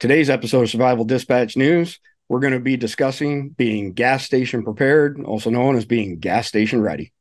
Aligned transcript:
Today's 0.00 0.28
episode 0.28 0.62
of 0.62 0.70
Survival 0.70 1.04
Dispatch 1.04 1.56
News, 1.56 2.00
we're 2.28 2.40
going 2.40 2.52
to 2.52 2.58
be 2.58 2.76
discussing 2.76 3.50
being 3.50 3.92
gas 3.92 4.24
station 4.24 4.64
prepared, 4.64 5.22
also 5.24 5.50
known 5.50 5.76
as 5.76 5.84
being 5.84 6.18
gas 6.18 6.48
station 6.48 6.82
ready. 6.82 7.12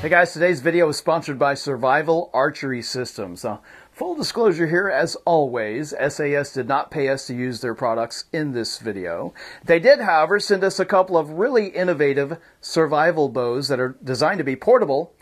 Hey 0.00 0.08
guys, 0.08 0.32
today's 0.32 0.62
video 0.62 0.88
is 0.88 0.96
sponsored 0.96 1.38
by 1.38 1.52
Survival 1.54 2.30
Archery 2.32 2.80
Systems. 2.80 3.44
Uh, 3.44 3.58
full 3.92 4.14
disclosure 4.14 4.66
here, 4.66 4.88
as 4.88 5.14
always, 5.26 5.90
SAS 6.08 6.52
did 6.54 6.66
not 6.66 6.90
pay 6.90 7.10
us 7.10 7.26
to 7.26 7.34
use 7.34 7.60
their 7.60 7.74
products 7.74 8.24
in 8.32 8.52
this 8.52 8.78
video. 8.78 9.34
They 9.64 9.78
did, 9.78 10.00
however, 10.00 10.40
send 10.40 10.64
us 10.64 10.80
a 10.80 10.86
couple 10.86 11.18
of 11.18 11.32
really 11.32 11.66
innovative 11.66 12.38
survival 12.62 13.28
bows 13.28 13.68
that 13.68 13.78
are 13.78 13.98
designed 14.02 14.38
to 14.38 14.44
be 14.44 14.56
portable 14.56 15.12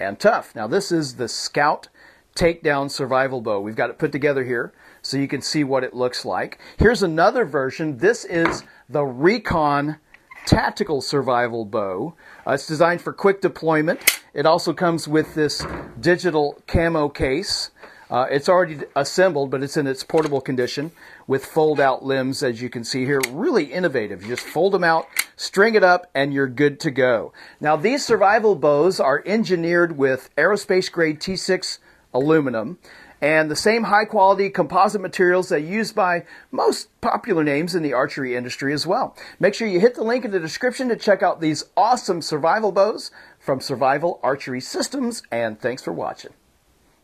and 0.00 0.18
tough. 0.18 0.54
Now, 0.54 0.66
this 0.66 0.90
is 0.90 1.16
the 1.16 1.28
Scout 1.28 1.88
Takedown 2.34 2.90
Survival 2.90 3.40
Bow. 3.40 3.60
We've 3.60 3.76
got 3.76 3.90
it 3.90 3.98
put 3.98 4.12
together 4.12 4.44
here 4.44 4.72
so 5.02 5.16
you 5.16 5.28
can 5.28 5.42
see 5.42 5.62
what 5.62 5.84
it 5.84 5.94
looks 5.94 6.24
like. 6.24 6.58
Here's 6.78 7.02
another 7.02 7.44
version. 7.44 7.98
This 7.98 8.24
is 8.24 8.64
the 8.88 9.04
Recon 9.04 9.98
Tactical 10.46 11.02
Survival 11.02 11.64
Bow. 11.64 12.14
Uh, 12.46 12.52
it's 12.52 12.66
designed 12.66 13.02
for 13.02 13.12
quick 13.12 13.40
deployment. 13.40 14.22
It 14.32 14.46
also 14.46 14.72
comes 14.72 15.06
with 15.06 15.34
this 15.34 15.64
digital 16.00 16.62
camo 16.66 17.08
case. 17.08 17.70
Uh, 18.10 18.26
it's 18.28 18.48
already 18.48 18.80
assembled, 18.96 19.50
but 19.50 19.62
it's 19.62 19.76
in 19.76 19.86
its 19.86 20.02
portable 20.02 20.40
condition 20.40 20.90
with 21.28 21.44
fold 21.44 21.78
out 21.78 22.04
limbs, 22.04 22.42
as 22.42 22.60
you 22.60 22.68
can 22.68 22.82
see 22.82 23.04
here. 23.04 23.20
Really 23.30 23.66
innovative. 23.66 24.22
You 24.22 24.28
just 24.28 24.46
fold 24.46 24.72
them 24.72 24.82
out, 24.82 25.06
string 25.40 25.74
it 25.74 25.82
up, 25.82 26.06
and 26.14 26.34
you're 26.34 26.46
good 26.46 26.78
to 26.78 26.90
go. 26.90 27.32
Now, 27.60 27.74
these 27.74 28.04
survival 28.04 28.54
bows 28.54 29.00
are 29.00 29.22
engineered 29.24 29.96
with 29.96 30.28
aerospace 30.36 30.92
grade 30.92 31.18
T6 31.18 31.78
aluminum 32.12 32.78
and 33.22 33.50
the 33.50 33.56
same 33.56 33.84
high 33.84 34.04
quality 34.04 34.50
composite 34.50 35.00
materials 35.00 35.48
that 35.48 35.56
are 35.56 35.58
used 35.58 35.94
by 35.94 36.24
most 36.50 36.88
popular 37.00 37.42
names 37.42 37.74
in 37.74 37.82
the 37.82 37.94
archery 37.94 38.36
industry 38.36 38.74
as 38.74 38.86
well. 38.86 39.16
Make 39.38 39.54
sure 39.54 39.66
you 39.66 39.80
hit 39.80 39.94
the 39.94 40.04
link 40.04 40.26
in 40.26 40.30
the 40.30 40.40
description 40.40 40.90
to 40.90 40.96
check 40.96 41.22
out 41.22 41.40
these 41.40 41.64
awesome 41.74 42.20
survival 42.20 42.70
bows 42.70 43.10
from 43.38 43.60
Survival 43.60 44.20
Archery 44.22 44.60
Systems, 44.60 45.22
and 45.30 45.58
thanks 45.58 45.82
for 45.82 45.92
watching. 45.92 46.32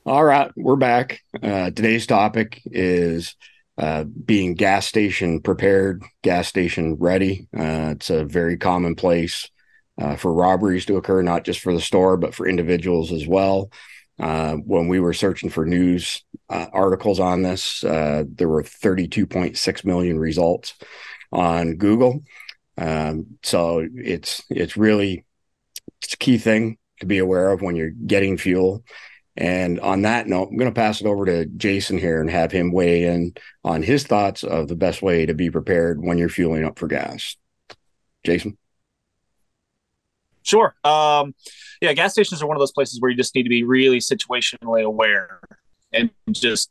All 0.05 0.25
right, 0.25 0.51
we're 0.57 0.77
back. 0.77 1.23
Uh, 1.43 1.71
today's 1.71 2.07
topic 2.07 2.61
is 2.67 3.35
uh, 3.79 4.05
being 4.05 4.55
gas 4.55 4.87
station 4.87 5.41
prepared, 5.41 6.03
gas 6.23 6.49
station 6.49 6.95
ready. 6.95 7.47
Uh, 7.57 7.93
it's 7.93 8.11
a 8.11 8.25
very 8.25 8.57
commonplace 8.57 9.51
uh, 9.99 10.17
for 10.17 10.33
robberies 10.33 10.87
to 10.87 10.97
occur, 10.97 11.23
not 11.23 11.45
just 11.45 11.61
for 11.61 11.73
the 11.73 11.81
store, 11.81 12.17
but 12.17 12.35
for 12.35 12.47
individuals 12.47 13.13
as 13.13 13.27
well. 13.27 13.71
Uh, 14.19 14.55
when 14.55 14.89
we 14.89 14.99
were 14.99 15.13
searching 15.13 15.51
for 15.51 15.67
news 15.67 16.23
uh, 16.49 16.67
articles 16.73 17.21
on 17.21 17.43
this, 17.43 17.85
uh, 17.85 18.25
there 18.27 18.49
were 18.49 18.63
32.6 18.63 19.85
million 19.85 20.19
results 20.19 20.75
on 21.33 21.77
Google. 21.77 22.23
Um, 22.79 23.39
so 23.43 23.87
it's 23.95 24.43
it's 24.51 24.77
really 24.77 25.25
it's 26.03 26.15
a 26.15 26.19
key 26.19 26.39
thing 26.39 26.79
to 27.01 27.07
be 27.07 27.19
aware 27.19 27.51
of 27.51 27.63
when 27.63 27.77
you're 27.77 27.91
getting 27.91 28.39
fuel. 28.39 28.85
And 29.37 29.79
on 29.81 30.03
that 30.03 30.27
note, 30.27 30.49
I'm 30.51 30.57
going 30.57 30.71
to 30.71 30.75
pass 30.75 31.01
it 31.01 31.07
over 31.07 31.27
to 31.27 31.45
Jason 31.45 31.99
here 31.99 32.21
and 32.21 32.31
have 32.31 32.51
him 32.51 32.73
weigh 32.73 33.05
in 33.05 33.35
on 33.65 33.83
his 33.83 34.05
thoughts 34.05 34.43
of 34.43 34.69
the 34.69 34.77
best 34.77 35.03
way 35.03 35.27
to 35.27 35.35
be 35.35 35.51
prepared 35.51 36.03
when 36.03 36.17
you're 36.17 36.29
fueling 36.29 36.65
up 36.65 36.79
for 36.79 36.87
gas. 36.87 37.37
Jason. 38.25 38.57
Sure. 40.43 40.75
Um, 40.85 41.35
yeah, 41.81 41.93
gas 41.93 42.13
stations 42.13 42.41
are 42.41 42.47
one 42.47 42.57
of 42.57 42.61
those 42.61 42.73
places 42.73 43.01
where 43.01 43.11
you 43.11 43.17
just 43.17 43.35
need 43.35 43.43
to 43.43 43.49
be 43.49 43.65
really 43.65 43.99
situationally 43.99 44.85
aware 44.85 45.41
and 45.93 46.11
just 46.31 46.71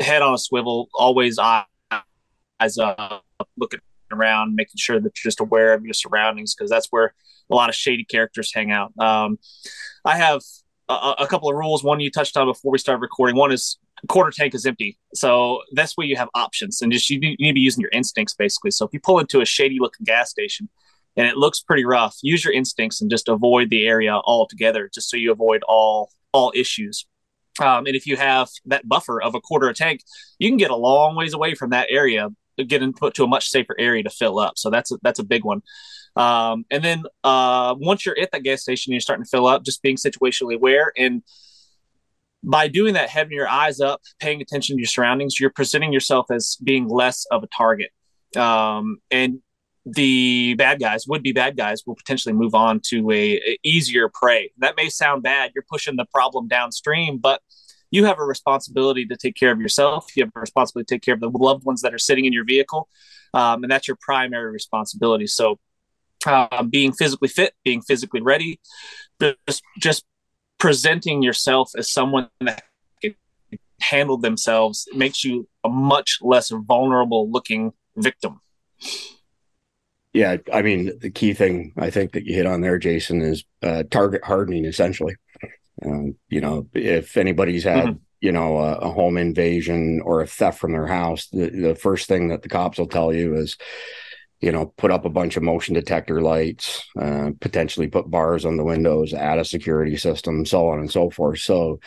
head 0.00 0.22
on 0.22 0.32
a 0.32 0.38
swivel, 0.38 0.88
always 0.94 1.38
eyes 1.38 1.66
up, 2.78 3.24
looking 3.56 3.80
around, 4.12 4.54
making 4.54 4.76
sure 4.76 5.00
that 5.00 5.12
you're 5.16 5.28
just 5.28 5.40
aware 5.40 5.74
of 5.74 5.84
your 5.84 5.94
surroundings 5.94 6.54
because 6.54 6.70
that's 6.70 6.86
where 6.90 7.14
a 7.50 7.54
lot 7.54 7.68
of 7.68 7.74
shady 7.74 8.04
characters 8.04 8.52
hang 8.54 8.70
out. 8.70 8.92
Um, 8.98 9.38
I 10.04 10.16
have 10.16 10.42
a, 10.88 11.14
a, 11.20 11.26
couple 11.26 11.48
of 11.48 11.56
rules. 11.56 11.82
One 11.82 12.00
you 12.00 12.10
touched 12.10 12.36
on 12.36 12.46
before 12.46 12.70
we 12.72 12.78
started 12.78 13.00
recording. 13.00 13.36
One 13.36 13.52
is 13.52 13.78
quarter 14.08 14.30
tank 14.30 14.54
is 14.54 14.66
empty, 14.66 14.98
so 15.14 15.62
that's 15.72 15.96
where 15.96 16.06
you 16.06 16.16
have 16.16 16.28
options, 16.34 16.82
and 16.82 16.92
just 16.92 17.08
you 17.10 17.18
need, 17.18 17.36
you 17.38 17.46
need 17.46 17.50
to 17.50 17.54
be 17.54 17.60
using 17.60 17.80
your 17.80 17.90
instincts 17.92 18.34
basically. 18.34 18.70
So 18.70 18.84
if 18.84 18.92
you 18.92 19.00
pull 19.00 19.18
into 19.18 19.40
a 19.40 19.44
shady 19.44 19.78
looking 19.80 20.04
gas 20.04 20.30
station 20.30 20.68
and 21.16 21.26
it 21.26 21.36
looks 21.36 21.60
pretty 21.60 21.84
rough, 21.84 22.16
use 22.22 22.44
your 22.44 22.52
instincts 22.52 23.00
and 23.00 23.10
just 23.10 23.28
avoid 23.28 23.70
the 23.70 23.86
area 23.86 24.12
altogether, 24.12 24.90
just 24.92 25.10
so 25.10 25.16
you 25.16 25.32
avoid 25.32 25.62
all 25.68 26.10
all 26.32 26.52
issues. 26.54 27.06
Um, 27.58 27.86
and 27.86 27.96
if 27.96 28.06
you 28.06 28.16
have 28.16 28.48
that 28.66 28.86
buffer 28.86 29.22
of 29.22 29.34
a 29.34 29.40
quarter 29.40 29.68
of 29.68 29.76
tank, 29.76 30.02
you 30.38 30.50
can 30.50 30.58
get 30.58 30.70
a 30.70 30.76
long 30.76 31.16
ways 31.16 31.32
away 31.32 31.54
from 31.54 31.70
that 31.70 31.86
area, 31.90 32.28
get 32.64 32.82
put 32.96 33.14
to 33.14 33.24
a 33.24 33.26
much 33.26 33.48
safer 33.48 33.74
area 33.78 34.02
to 34.02 34.10
fill 34.10 34.38
up. 34.38 34.58
So 34.58 34.70
that's 34.70 34.92
a, 34.92 34.98
that's 35.02 35.18
a 35.18 35.24
big 35.24 35.44
one. 35.44 35.62
Um, 36.16 36.64
and 36.70 36.82
then 36.82 37.04
uh, 37.24 37.74
once 37.78 38.06
you're 38.06 38.18
at 38.18 38.32
that 38.32 38.42
gas 38.42 38.62
station, 38.62 38.92
you're 38.92 39.00
starting 39.00 39.24
to 39.24 39.28
fill 39.28 39.46
up, 39.46 39.64
just 39.64 39.82
being 39.82 39.96
situationally 39.96 40.54
aware. 40.54 40.92
And 40.96 41.22
by 42.42 42.68
doing 42.68 42.94
that, 42.94 43.10
having 43.10 43.32
your 43.32 43.48
eyes 43.48 43.80
up, 43.80 44.00
paying 44.18 44.40
attention 44.40 44.76
to 44.76 44.80
your 44.80 44.86
surroundings, 44.86 45.38
you're 45.38 45.50
presenting 45.50 45.92
yourself 45.92 46.30
as 46.30 46.56
being 46.62 46.88
less 46.88 47.26
of 47.30 47.42
a 47.42 47.48
target. 47.48 47.90
Um, 48.36 48.98
and 49.10 49.40
the 49.84 50.54
bad 50.54 50.80
guys, 50.80 51.06
would 51.06 51.22
be 51.22 51.32
bad 51.32 51.56
guys, 51.56 51.82
will 51.86 51.94
potentially 51.94 52.32
move 52.32 52.54
on 52.54 52.80
to 52.86 53.10
a, 53.10 53.36
a, 53.36 53.58
easier 53.62 54.08
prey. 54.12 54.50
That 54.58 54.76
may 54.76 54.88
sound 54.88 55.22
bad. 55.22 55.52
You're 55.54 55.64
pushing 55.68 55.96
the 55.96 56.06
problem 56.06 56.48
downstream, 56.48 57.18
but 57.18 57.40
you 57.96 58.04
have 58.04 58.18
a 58.18 58.24
responsibility 58.24 59.06
to 59.06 59.16
take 59.16 59.34
care 59.34 59.50
of 59.50 59.58
yourself. 59.58 60.14
You 60.14 60.24
have 60.24 60.32
a 60.36 60.40
responsibility 60.40 60.86
to 60.86 60.94
take 60.94 61.02
care 61.02 61.14
of 61.14 61.20
the 61.20 61.30
loved 61.30 61.64
ones 61.64 61.80
that 61.80 61.94
are 61.94 61.98
sitting 61.98 62.26
in 62.26 62.32
your 62.32 62.44
vehicle, 62.44 62.88
um, 63.32 63.64
and 63.64 63.70
that's 63.72 63.88
your 63.88 63.96
primary 64.00 64.52
responsibility. 64.52 65.26
So, 65.26 65.58
uh, 66.26 66.62
being 66.62 66.92
physically 66.92 67.28
fit, 67.28 67.54
being 67.64 67.80
physically 67.80 68.20
ready, 68.20 68.60
just 69.20 69.62
just 69.80 70.04
presenting 70.58 71.22
yourself 71.22 71.70
as 71.76 71.90
someone 71.90 72.28
that 72.40 72.64
can 73.00 73.14
handle 73.80 74.18
themselves 74.18 74.86
makes 74.94 75.24
you 75.24 75.48
a 75.64 75.68
much 75.68 76.18
less 76.20 76.50
vulnerable 76.50 77.30
looking 77.30 77.72
victim. 77.96 78.40
Yeah, 80.12 80.36
I 80.52 80.62
mean, 80.62 80.98
the 80.98 81.10
key 81.10 81.34
thing 81.34 81.72
I 81.76 81.90
think 81.90 82.12
that 82.12 82.24
you 82.24 82.34
hit 82.34 82.46
on 82.46 82.62
there, 82.62 82.78
Jason, 82.78 83.20
is 83.20 83.44
uh, 83.62 83.84
target 83.90 84.24
hardening. 84.24 84.64
Essentially, 84.64 85.14
um, 85.84 86.16
you 86.28 86.40
know, 86.40 86.66
if 86.72 87.16
anybody's 87.16 87.64
had 87.64 87.86
mm-hmm. 87.86 87.98
you 88.20 88.32
know 88.32 88.58
a, 88.58 88.74
a, 88.76 88.90
home 88.90 89.18
invasion 89.18 90.00
or 90.04 90.22
a 90.22 90.26
theft 90.26 90.58
from 90.58 90.72
their 90.72 90.86
house, 90.86 91.28
the, 91.28 91.50
the 91.50 91.74
first 91.74 92.08
thing 92.08 92.28
that 92.28 92.42
the 92.42 92.48
cops 92.48 92.78
will 92.78 92.86
tell 92.86 93.12
you 93.12 93.34
is, 93.36 93.56
you 94.40 94.52
know, 94.52 94.72
put 94.78 94.90
up 94.90 95.04
a 95.04 95.10
bunch 95.10 95.36
of 95.36 95.42
motion 95.42 95.74
detector 95.74 96.22
lights, 96.22 96.86
uh, 96.98 97.30
potentially 97.40 97.88
put 97.88 98.10
bars 98.10 98.44
on 98.44 98.56
the 98.56 98.64
windows, 98.64 99.12
add 99.12 99.38
a 99.38 99.44
security 99.44 99.96
system, 99.96 100.46
so 100.46 100.68
on 100.68 100.78
and 100.78 100.90
so 100.90 101.10
forth. 101.10 101.40
So 101.40 101.80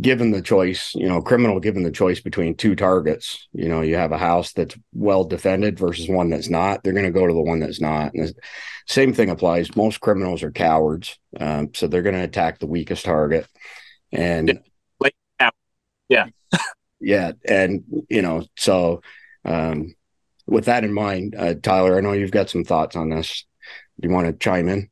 given 0.00 0.32
the 0.32 0.42
choice, 0.42 0.92
you 0.94 1.08
know, 1.08 1.22
criminal 1.22 1.60
given 1.60 1.84
the 1.84 1.90
choice 1.90 2.20
between 2.20 2.56
two 2.56 2.74
targets, 2.74 3.48
you 3.52 3.68
know, 3.68 3.80
you 3.80 3.96
have 3.96 4.12
a 4.12 4.18
house 4.18 4.52
that's 4.52 4.76
well 4.92 5.24
defended 5.24 5.78
versus 5.78 6.08
one 6.08 6.30
that's 6.30 6.48
not, 6.48 6.82
they're 6.82 6.92
going 6.92 7.04
to 7.04 7.12
go 7.12 7.26
to 7.26 7.32
the 7.32 7.40
one 7.40 7.60
that's 7.60 7.80
not. 7.80 8.12
And 8.14 8.28
the 8.28 8.34
same 8.86 9.12
thing 9.12 9.30
applies. 9.30 9.76
Most 9.76 10.00
criminals 10.00 10.42
are 10.42 10.50
cowards. 10.50 11.18
Um, 11.38 11.70
so 11.74 11.86
they're 11.86 12.02
going 12.02 12.16
to 12.16 12.24
attack 12.24 12.58
the 12.58 12.66
weakest 12.66 13.04
target. 13.04 13.46
And 14.10 14.60
yeah. 16.08 16.26
yeah. 17.00 17.32
And, 17.46 17.84
you 18.08 18.22
know, 18.22 18.44
so 18.56 19.00
um, 19.44 19.94
with 20.46 20.66
that 20.66 20.84
in 20.84 20.92
mind, 20.92 21.34
uh, 21.38 21.54
Tyler, 21.54 21.96
I 21.96 22.00
know 22.00 22.12
you've 22.12 22.30
got 22.30 22.50
some 22.50 22.64
thoughts 22.64 22.96
on 22.96 23.10
this. 23.10 23.44
Do 24.00 24.08
you 24.08 24.14
want 24.14 24.26
to 24.26 24.32
chime 24.32 24.68
in? 24.68 24.90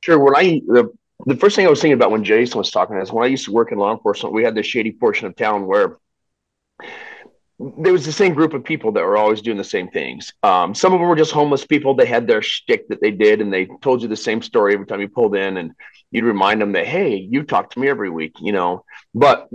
Sure. 0.00 0.18
When 0.18 0.36
I, 0.36 0.60
the 0.66 0.92
the 1.26 1.36
first 1.36 1.56
thing 1.56 1.66
I 1.66 1.70
was 1.70 1.80
thinking 1.80 1.94
about 1.94 2.10
when 2.10 2.24
Jason 2.24 2.58
was 2.58 2.70
talking 2.70 2.96
is 2.96 3.12
when 3.12 3.24
I 3.24 3.28
used 3.28 3.46
to 3.46 3.52
work 3.52 3.72
in 3.72 3.78
law 3.78 3.92
enforcement, 3.92 4.34
we 4.34 4.44
had 4.44 4.54
this 4.54 4.66
shady 4.66 4.92
portion 4.92 5.26
of 5.26 5.36
town 5.36 5.66
where 5.66 5.96
there 7.58 7.92
was 7.92 8.06
the 8.06 8.12
same 8.12 8.34
group 8.34 8.54
of 8.54 8.62
people 8.62 8.92
that 8.92 9.04
were 9.04 9.16
always 9.16 9.42
doing 9.42 9.56
the 9.56 9.64
same 9.64 9.88
things. 9.88 10.32
Um, 10.44 10.74
some 10.74 10.92
of 10.92 11.00
them 11.00 11.08
were 11.08 11.16
just 11.16 11.32
homeless 11.32 11.66
people. 11.66 11.94
They 11.94 12.06
had 12.06 12.26
their 12.26 12.40
shtick 12.40 12.88
that 12.88 13.00
they 13.00 13.10
did, 13.10 13.40
and 13.40 13.52
they 13.52 13.66
told 13.82 14.00
you 14.00 14.08
the 14.08 14.16
same 14.16 14.42
story 14.42 14.74
every 14.74 14.86
time 14.86 15.00
you 15.00 15.08
pulled 15.08 15.34
in, 15.34 15.56
and 15.56 15.72
you'd 16.12 16.24
remind 16.24 16.60
them 16.60 16.72
that, 16.72 16.86
hey, 16.86 17.16
you 17.16 17.42
talk 17.42 17.70
to 17.70 17.80
me 17.80 17.88
every 17.88 18.10
week, 18.10 18.36
you 18.40 18.52
know. 18.52 18.84
But 19.12 19.48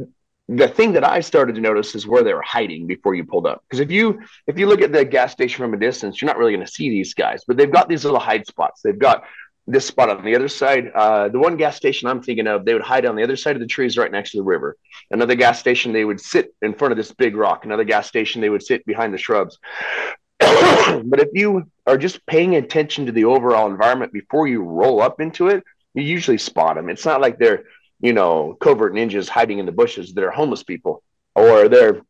the 0.50 0.68
thing 0.68 0.94
that 0.94 1.06
I 1.06 1.22
started 1.22 1.56
to 1.56 1.62
notice 1.62 1.96
is 1.96 2.06
where 2.06 2.24
they 2.24 2.34
were 2.34 2.42
hiding 2.42 2.88
before 2.88 3.16
you 3.16 3.24
pulled 3.24 3.48
up. 3.48 3.64
Because 3.64 3.80
if 3.80 3.90
you 3.90 4.20
if 4.48 4.60
you 4.60 4.68
look 4.68 4.82
at 4.82 4.92
the 4.92 5.06
gas 5.06 5.32
station 5.32 5.64
from 5.64 5.74
a 5.74 5.80
distance, 5.80 6.22
you're 6.22 6.28
not 6.28 6.38
really 6.38 6.54
going 6.54 6.66
to 6.66 6.72
see 6.72 6.90
these 6.90 7.14
guys, 7.14 7.44
but 7.48 7.56
they've 7.56 7.72
got 7.72 7.88
these 7.88 8.04
little 8.04 8.20
hide 8.20 8.46
spots. 8.46 8.82
They've 8.82 9.00
got 9.00 9.24
this 9.66 9.86
spot 9.86 10.10
on 10.10 10.24
the 10.24 10.36
other 10.36 10.48
side. 10.48 10.92
Uh, 10.94 11.30
the 11.30 11.40
one 11.40 11.58
gas 11.58 11.76
station 11.76 12.08
I'm 12.08 12.22
thinking 12.22 12.48
of, 12.48 12.66
they 12.66 12.74
would 12.74 12.84
hide 12.84 13.06
on 13.06 13.16
the 13.16 13.24
other 13.24 13.36
side 13.36 13.56
of 13.56 13.62
the 13.62 13.68
trees 13.68 13.98
right 13.98 14.12
next 14.12 14.32
to 14.32 14.38
the 14.38 14.44
river. 14.44 14.76
Another 15.12 15.36
gas 15.36 15.60
station, 15.60 15.94
they 15.94 16.06
would 16.06 16.20
sit 16.20 16.54
in 16.62 16.74
front 16.74 16.92
of 16.92 16.98
this 16.98 17.12
big 17.14 17.36
rock. 17.36 17.66
Another 17.66 17.84
gas 17.84 18.08
station, 18.08 18.42
they 18.42 18.50
would 18.50 18.64
sit 18.64 18.86
behind 18.86 19.14
the 19.14 19.18
shrubs. 19.18 19.58
but 20.40 21.20
if 21.20 21.30
you 21.34 21.64
are 21.88 21.98
just 21.98 22.26
paying 22.26 22.56
attention 22.56 23.06
to 23.06 23.12
the 23.12 23.26
overall 23.26 23.70
environment 23.70 24.12
before 24.12 24.48
you 24.48 24.62
roll 24.62 25.02
up 25.02 25.22
into 25.22 25.48
it, 25.48 25.64
you 25.94 26.04
usually 26.04 26.38
spot 26.38 26.76
them. 26.76 26.90
It's 26.90 27.06
not 27.06 27.22
like 27.22 27.38
they're 27.38 27.64
you 28.04 28.12
know, 28.12 28.56
covert 28.60 28.94
ninjas 28.94 29.30
hiding 29.30 29.60
in 29.60 29.66
the 29.66 29.72
bushes 29.72 30.14
that 30.14 30.24
are 30.26 30.30
homeless 30.30 30.62
people, 30.62 31.02
or 31.36 31.70
they're 31.70 32.02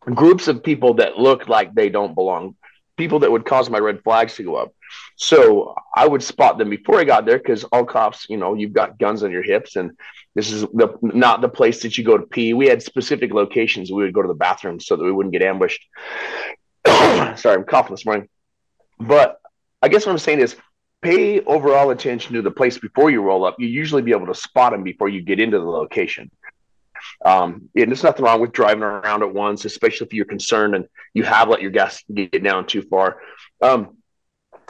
groups 0.00 0.46
of 0.46 0.62
people 0.62 0.94
that 0.94 1.16
look 1.16 1.48
like 1.48 1.74
they 1.74 1.88
don't 1.88 2.14
belong, 2.14 2.54
people 2.98 3.20
that 3.20 3.32
would 3.32 3.46
cause 3.46 3.70
my 3.70 3.78
red 3.78 4.04
flags 4.04 4.36
to 4.36 4.42
go 4.42 4.56
up. 4.56 4.74
So 5.16 5.74
I 5.96 6.06
would 6.06 6.22
spot 6.22 6.58
them 6.58 6.70
before 6.70 7.00
I 7.00 7.04
got 7.04 7.26
there 7.26 7.38
because 7.38 7.64
all 7.64 7.84
cops, 7.84 8.26
you 8.28 8.36
know, 8.36 8.54
you've 8.54 8.72
got 8.72 8.98
guns 8.98 9.22
on 9.22 9.30
your 9.30 9.42
hips, 9.42 9.76
and 9.76 9.92
this 10.34 10.50
is 10.50 10.62
the 10.62 10.96
not 11.02 11.40
the 11.40 11.48
place 11.48 11.82
that 11.82 11.98
you 11.98 12.04
go 12.04 12.16
to 12.16 12.26
pee. 12.26 12.54
We 12.54 12.68
had 12.68 12.82
specific 12.82 13.32
locations 13.32 13.90
we 13.90 14.04
would 14.04 14.14
go 14.14 14.22
to 14.22 14.28
the 14.28 14.34
bathroom 14.34 14.80
so 14.80 14.96
that 14.96 15.04
we 15.04 15.12
wouldn't 15.12 15.32
get 15.32 15.42
ambushed. 15.42 15.84
Sorry, 16.86 17.54
I'm 17.56 17.64
coughing 17.64 17.94
this 17.94 18.06
morning. 18.06 18.28
But 19.00 19.40
I 19.82 19.88
guess 19.88 20.06
what 20.06 20.12
I'm 20.12 20.18
saying 20.18 20.40
is 20.40 20.56
pay 21.02 21.40
overall 21.40 21.90
attention 21.90 22.34
to 22.34 22.42
the 22.42 22.50
place 22.50 22.78
before 22.78 23.10
you 23.10 23.22
roll 23.22 23.44
up. 23.44 23.56
You 23.58 23.68
usually 23.68 24.02
be 24.02 24.12
able 24.12 24.26
to 24.26 24.34
spot 24.34 24.72
them 24.72 24.82
before 24.82 25.08
you 25.08 25.22
get 25.22 25.40
into 25.40 25.58
the 25.58 25.64
location. 25.64 26.30
Um, 27.24 27.68
and 27.76 27.88
there's 27.88 28.02
nothing 28.02 28.24
wrong 28.24 28.40
with 28.40 28.52
driving 28.52 28.82
around 28.82 29.22
at 29.22 29.32
once, 29.32 29.64
especially 29.64 30.06
if 30.06 30.12
you're 30.12 30.24
concerned 30.24 30.74
and 30.74 30.86
you 31.14 31.22
have 31.24 31.48
let 31.48 31.62
your 31.62 31.70
gas 31.70 32.02
get 32.12 32.42
down 32.42 32.66
too 32.66 32.82
far. 32.82 33.20
Um, 33.62 33.97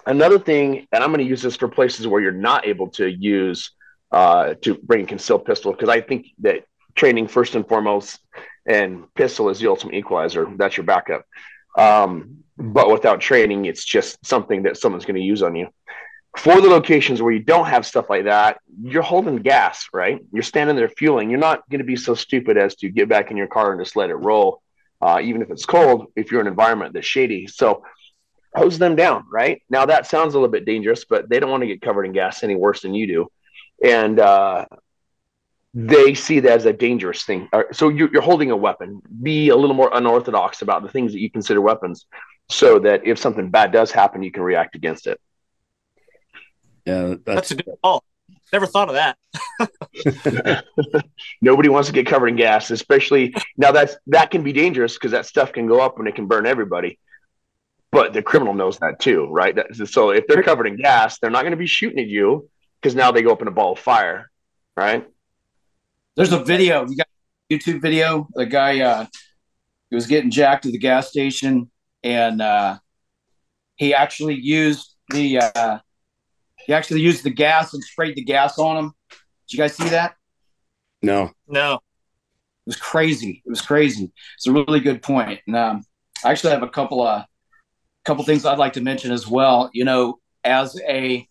another 0.07 0.39
thing, 0.39 0.87
and 0.93 1.03
I'm 1.03 1.11
going 1.11 1.25
to 1.25 1.31
use 1.31 1.43
this 1.43 1.57
for 1.57 1.69
places 1.69 2.07
where 2.07 2.21
you're 2.21 2.33
not 2.33 2.67
able 2.67 2.89
to 2.91 3.09
use 3.09 3.71
uh, 4.13 4.55
to 4.63 4.75
bring 4.75 5.07
concealed 5.07 5.45
pistol, 5.45 5.73
because 5.73 5.89
I 5.89 6.01
think 6.01 6.27
that 6.41 6.65
training 6.95 7.29
first 7.29 7.55
and 7.55 7.67
foremost, 7.67 8.19
and 8.67 9.13
pistol 9.15 9.49
is 9.49 9.59
the 9.59 9.69
ultimate 9.69 9.95
equalizer. 9.95 10.47
That's 10.57 10.77
your 10.77 10.85
backup. 10.85 11.25
Um, 11.77 12.45
but 12.57 12.91
without 12.91 13.21
training, 13.21 13.67
it's 13.67 13.85
just 13.85 14.25
something 14.27 14.65
that 14.65 14.77
someone's 14.77 15.05
going 15.05 15.17
to 15.17 15.23
use 15.23 15.43
on 15.43 15.55
you 15.55 15.69
for 16.37 16.61
the 16.61 16.69
locations 16.69 17.21
where 17.21 17.33
you 17.33 17.41
don't 17.41 17.67
have 17.67 17.87
stuff 17.87 18.09
like 18.09 18.25
that, 18.25 18.61
you're 18.81 19.03
holding 19.03 19.37
gas, 19.37 19.89
right? 19.93 20.21
You're 20.33 20.43
standing 20.43 20.77
there 20.77 20.89
fueling. 20.89 21.31
You're 21.31 21.41
not 21.41 21.69
going 21.69 21.81
to 21.81 21.85
be 21.85 21.97
so 21.97 22.15
stupid 22.15 22.57
as 22.57 22.77
to 22.77 22.89
get 22.89 23.09
back 23.09 23.31
in 23.31 23.37
your 23.37 23.47
car 23.47 23.73
and 23.73 23.81
just 23.81 23.97
let 23.97 24.11
it 24.11 24.15
roll, 24.15 24.63
uh, 25.01 25.21
even 25.23 25.43
if 25.43 25.51
it's 25.51 25.67
cold, 25.67 26.07
if 26.15 26.31
you're 26.31 26.41
in 26.41 26.47
an 26.47 26.53
environment 26.53 26.95
that's 26.95 27.07
shady. 27.07 27.47
So 27.47 27.83
hose 28.55 28.79
them 28.79 28.97
down, 28.97 29.25
right? 29.31 29.63
Now 29.69 29.87
that 29.87 30.07
sounds 30.07 30.35
a 30.35 30.39
little 30.39 30.51
bit 30.51 30.65
dangerous, 30.65 31.05
but 31.05 31.29
they 31.29 31.41
don't 31.41 31.51
want 31.51 31.63
to 31.63 31.67
get 31.67 31.81
covered 31.81 32.05
in 32.05 32.13
gas 32.13 32.43
any 32.43 32.55
worse 32.55 32.83
than 32.83 32.95
you 32.95 33.07
do. 33.07 33.29
And 33.85 34.19
uh, 34.19 34.67
they 35.75 36.15
see 36.15 36.41
that 36.41 36.53
as 36.53 36.67
a 36.67 36.73
dangerous 36.73 37.25
thing. 37.25 37.49
So 37.73 37.89
you're, 37.89 38.11
you're 38.13 38.23
holding 38.23 38.51
a 38.51 38.57
weapon. 38.57 39.01
Be 39.23 39.51
a 39.51 39.57
little 39.57 39.77
more 39.77 39.91
unorthodox 39.93 40.63
about 40.63 40.83
the 40.83 40.89
things 40.89 41.13
that 41.13 41.21
you 41.21 41.31
consider 41.31 41.61
weapons 41.61 42.07
so 42.49 42.79
that 42.81 43.07
if 43.07 43.19
something 43.19 43.51
bad 43.51 43.73
does 43.73 43.93
happen, 43.93 44.23
you 44.23 44.33
can 44.33 44.43
react 44.43 44.75
against 44.75 45.07
it. 45.07 45.21
Yeah, 46.87 47.09
that's, 47.09 47.23
that's 47.25 47.51
a 47.53 47.57
good 47.57 47.77
call. 47.83 48.03
Never 48.53 48.67
thought 48.67 48.89
of 48.89 48.95
that. 48.95 50.65
Nobody 51.43 51.69
wants 51.69 51.89
to 51.89 51.93
get 51.93 52.07
covered 52.07 52.29
in 52.29 52.37
gas, 52.37 52.71
especially 52.71 53.35
now. 53.59 53.73
That's 53.73 53.97
that 54.07 54.31
can 54.31 54.43
be 54.43 54.55
dangerous 54.55 54.95
because 54.95 55.11
that 55.11 55.27
stuff 55.27 55.53
can 55.53 55.67
go 55.67 55.81
up 55.81 55.99
and 55.99 56.09
it 56.09 56.15
can 56.15 56.27
burn 56.27 56.47
everybody. 56.47 56.99
But 57.91 58.13
the 58.13 58.23
criminal 58.23 58.55
knows 58.55 58.79
that 58.79 59.01
too, 59.01 59.27
right? 59.31 59.57
So 59.87 60.11
if 60.11 60.27
they're 60.27 60.43
covered 60.43 60.67
in 60.67 60.77
gas, 60.77 61.19
they're 61.19 61.31
not 61.31 61.43
going 61.43 61.53
to 61.53 61.57
be 61.57 61.67
shooting 61.67 61.99
at 61.99 62.07
you 62.07 62.49
because 62.81 62.95
now 62.95 63.11
they 63.11 63.23
go 63.23 63.33
up 63.33 63.41
in 63.41 63.49
a 63.49 63.53
ball 63.53 63.73
of 63.73 63.79
fire, 63.79 64.31
right? 64.77 65.07
There's 66.17 66.33
a 66.33 66.45
video. 66.45 66.87
You 66.87 66.97
got 66.97 67.09
YouTube 67.51 67.81
video. 67.81 68.29
The 68.35 68.45
guy 68.45 68.81
uh, 68.81 69.07
he 69.89 69.95
was 69.95 70.07
getting 70.07 70.31
jacked 70.31 70.67
at 70.67 70.73
the 70.73 70.79
gas 70.79 71.09
station, 71.09 71.71
and 72.03 72.43
uh, 72.43 72.79
he 73.77 73.95
actually 73.95 74.35
used 74.35 74.95
the 75.11 75.39
uh, 75.39 75.79
he 76.59 76.73
actually 76.75 77.01
used 77.01 77.25
the 77.25 77.31
gas 77.31 77.73
and 77.73 77.83
sprayed 77.83 78.17
the 78.17 78.25
gas 78.25 78.59
on 78.59 78.77
him. 78.77 78.93
Did 79.49 79.57
you 79.57 79.59
guys 79.59 79.75
see 79.75 79.89
that? 79.89 80.15
No. 81.03 81.31
No. 81.47 81.75
It 81.75 81.81
was 82.67 82.77
crazy. 82.77 83.43
It 83.47 83.49
was 83.49 83.63
crazy. 83.63 84.13
It's 84.35 84.47
a 84.47 84.53
really 84.53 84.81
good 84.81 85.01
point. 85.01 85.41
And 85.47 85.57
um, 85.57 85.85
I 86.23 86.31
actually 86.31 86.53
have 86.53 86.63
a 86.63 86.69
couple 86.69 87.01
of 87.01 87.25
couple 88.05 88.25
things 88.25 88.45
I'd 88.45 88.59
like 88.59 88.75
to 88.75 88.81
mention 88.81 89.13
as 89.13 89.27
well. 89.27 89.71
You 89.73 89.85
know, 89.85 90.19
as 90.45 90.81
a 90.89 91.27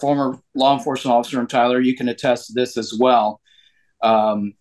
former 0.00 0.38
law 0.54 0.76
enforcement 0.76 1.14
officer 1.14 1.40
in 1.40 1.46
Tyler, 1.46 1.80
you 1.80 1.96
can 1.96 2.08
attest 2.08 2.48
to 2.48 2.52
this 2.54 2.76
as 2.76 2.94
well. 2.98 3.40
Um, 4.02 4.54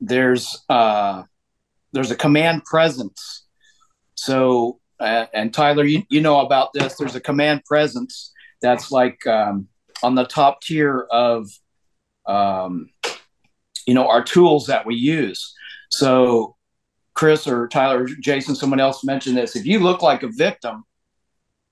there's 0.00 0.64
uh, 0.68 1.22
there's 1.92 2.10
a 2.10 2.16
command 2.16 2.64
presence. 2.64 3.44
So, 4.16 4.80
uh, 5.00 5.26
and 5.32 5.52
Tyler, 5.52 5.84
you, 5.84 6.02
you 6.08 6.20
know 6.20 6.40
about 6.40 6.72
this. 6.72 6.96
There's 6.96 7.14
a 7.14 7.20
command 7.20 7.64
presence 7.64 8.32
that's 8.62 8.90
like 8.90 9.26
um, 9.26 9.68
on 10.02 10.14
the 10.14 10.24
top 10.24 10.60
tier 10.62 11.06
of 11.10 11.48
um, 12.26 12.90
you 13.86 13.94
know 13.94 14.08
our 14.08 14.22
tools 14.22 14.66
that 14.66 14.86
we 14.86 14.94
use 14.94 15.54
so 15.90 16.56
chris 17.14 17.46
or 17.46 17.68
tyler 17.68 18.04
or 18.04 18.08
jason 18.20 18.54
someone 18.54 18.80
else 18.80 19.04
mentioned 19.04 19.36
this. 19.36 19.56
If 19.56 19.66
you 19.66 19.78
look 19.78 20.02
like 20.02 20.22
a 20.22 20.28
victim 20.28 20.84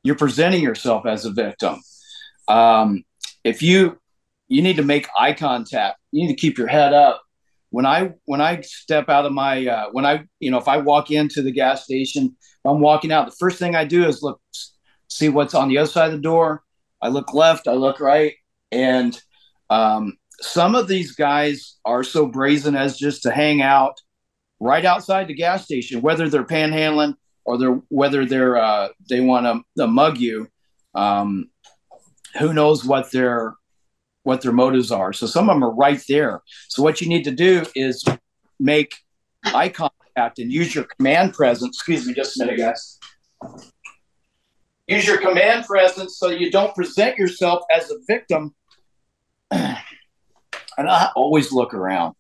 you're 0.05 0.17
presenting 0.17 0.63
yourself 0.63 1.07
as 1.07 1.25
a 1.25 1.31
victim. 1.31 1.81
Um, 2.49 3.05
if 3.45 3.63
you 3.63 3.99
you 4.49 4.61
need 4.61 4.77
to 4.77 4.83
make 4.83 5.09
eye 5.19 5.33
contact. 5.33 5.99
You 6.11 6.27
need 6.27 6.35
to 6.35 6.41
keep 6.41 6.59
your 6.59 6.67
head 6.67 6.93
up. 6.93 7.23
When 7.71 7.87
i 7.87 8.13
when 8.27 8.43
i 8.43 8.61
step 8.61 9.09
out 9.09 9.25
of 9.25 9.33
my 9.33 9.67
uh, 9.67 9.87
when 9.93 10.05
i 10.05 10.25
you 10.41 10.51
know 10.51 10.59
if 10.59 10.69
i 10.69 10.77
walk 10.77 11.11
into 11.11 11.41
the 11.41 11.51
gas 11.51 11.85
station 11.85 12.37
i'm 12.67 12.81
walking 12.81 13.11
out 13.11 13.25
the 13.25 13.37
first 13.41 13.59
thing 13.59 13.75
i 13.75 13.87
do 13.87 14.05
is 14.05 14.21
look 14.23 14.43
see 15.13 15.29
what's 15.29 15.55
on 15.55 15.69
the 15.69 15.79
other 15.79 15.91
side 15.91 16.07
of 16.07 16.13
the 16.13 16.19
door. 16.19 16.63
I 17.01 17.09
look 17.09 17.35
left, 17.35 17.69
I 17.69 17.73
look 17.73 18.01
right, 18.01 18.35
and 18.71 19.19
um, 19.71 20.17
some 20.41 20.75
of 20.75 20.89
these 20.89 21.13
guys 21.13 21.77
are 21.85 22.05
so 22.05 22.27
brazen 22.27 22.77
as 22.77 22.99
just 22.99 23.23
to 23.25 23.31
hang 23.31 23.63
out 23.63 24.01
right 24.63 24.85
outside 24.85 25.27
the 25.27 25.35
gas 25.35 25.65
station, 25.65 26.01
whether 26.03 26.29
they're 26.29 26.45
panhandling 26.45 27.17
or 27.45 27.59
they're 27.59 27.81
whether 27.89 28.25
they're 28.25 28.57
uh, 28.57 28.89
they 29.11 29.21
want 29.21 29.65
to 29.77 29.87
mug 29.87 30.19
you. 30.19 30.49
Um, 30.95 31.51
who 32.39 32.53
knows 32.53 32.85
what 32.85 33.11
their 33.11 33.55
what 34.23 34.41
their 34.41 34.53
motives 34.53 34.93
are? 34.93 35.13
So 35.13 35.27
some 35.27 35.51
of 35.51 35.57
them 35.57 35.65
are 35.65 35.75
right 35.75 36.01
there. 36.09 36.43
So 36.69 36.83
what 36.83 37.01
you 37.01 37.09
need 37.09 37.25
to 37.25 37.33
do 37.33 37.65
is 37.75 38.05
make 38.61 38.95
eye 39.45 39.69
contact 39.69 40.39
and 40.39 40.53
use 40.53 40.75
your 40.75 40.85
command 40.85 41.35
presence. 41.35 41.77
Excuse 41.77 42.07
me, 42.07 42.15
just 42.15 42.41
a 42.41 42.45
minute, 42.45 42.59
guys. 42.59 42.99
Use 44.87 45.07
your 45.07 45.19
command 45.19 45.65
presence 45.65 46.19
so 46.19 46.29
you 46.29 46.51
don't 46.51 46.75
present 46.75 47.19
yourself 47.19 47.63
as 47.75 47.91
a 47.91 47.97
victim. 48.07 48.55
and 49.51 49.79
I 50.79 51.11
always 51.17 51.51
look 51.51 51.75
around. 51.75 52.15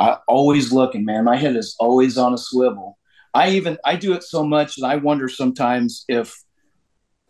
I 0.00 0.16
always 0.26 0.72
looking, 0.72 1.04
man. 1.04 1.24
My 1.24 1.36
head 1.36 1.56
is 1.56 1.76
always 1.78 2.16
on 2.16 2.32
a 2.32 2.38
swivel. 2.38 2.98
I 3.34 3.50
even 3.50 3.76
I 3.84 3.96
do 3.96 4.14
it 4.14 4.24
so 4.24 4.42
much 4.42 4.76
that 4.76 4.86
I 4.86 4.96
wonder 4.96 5.28
sometimes 5.28 6.04
if 6.08 6.34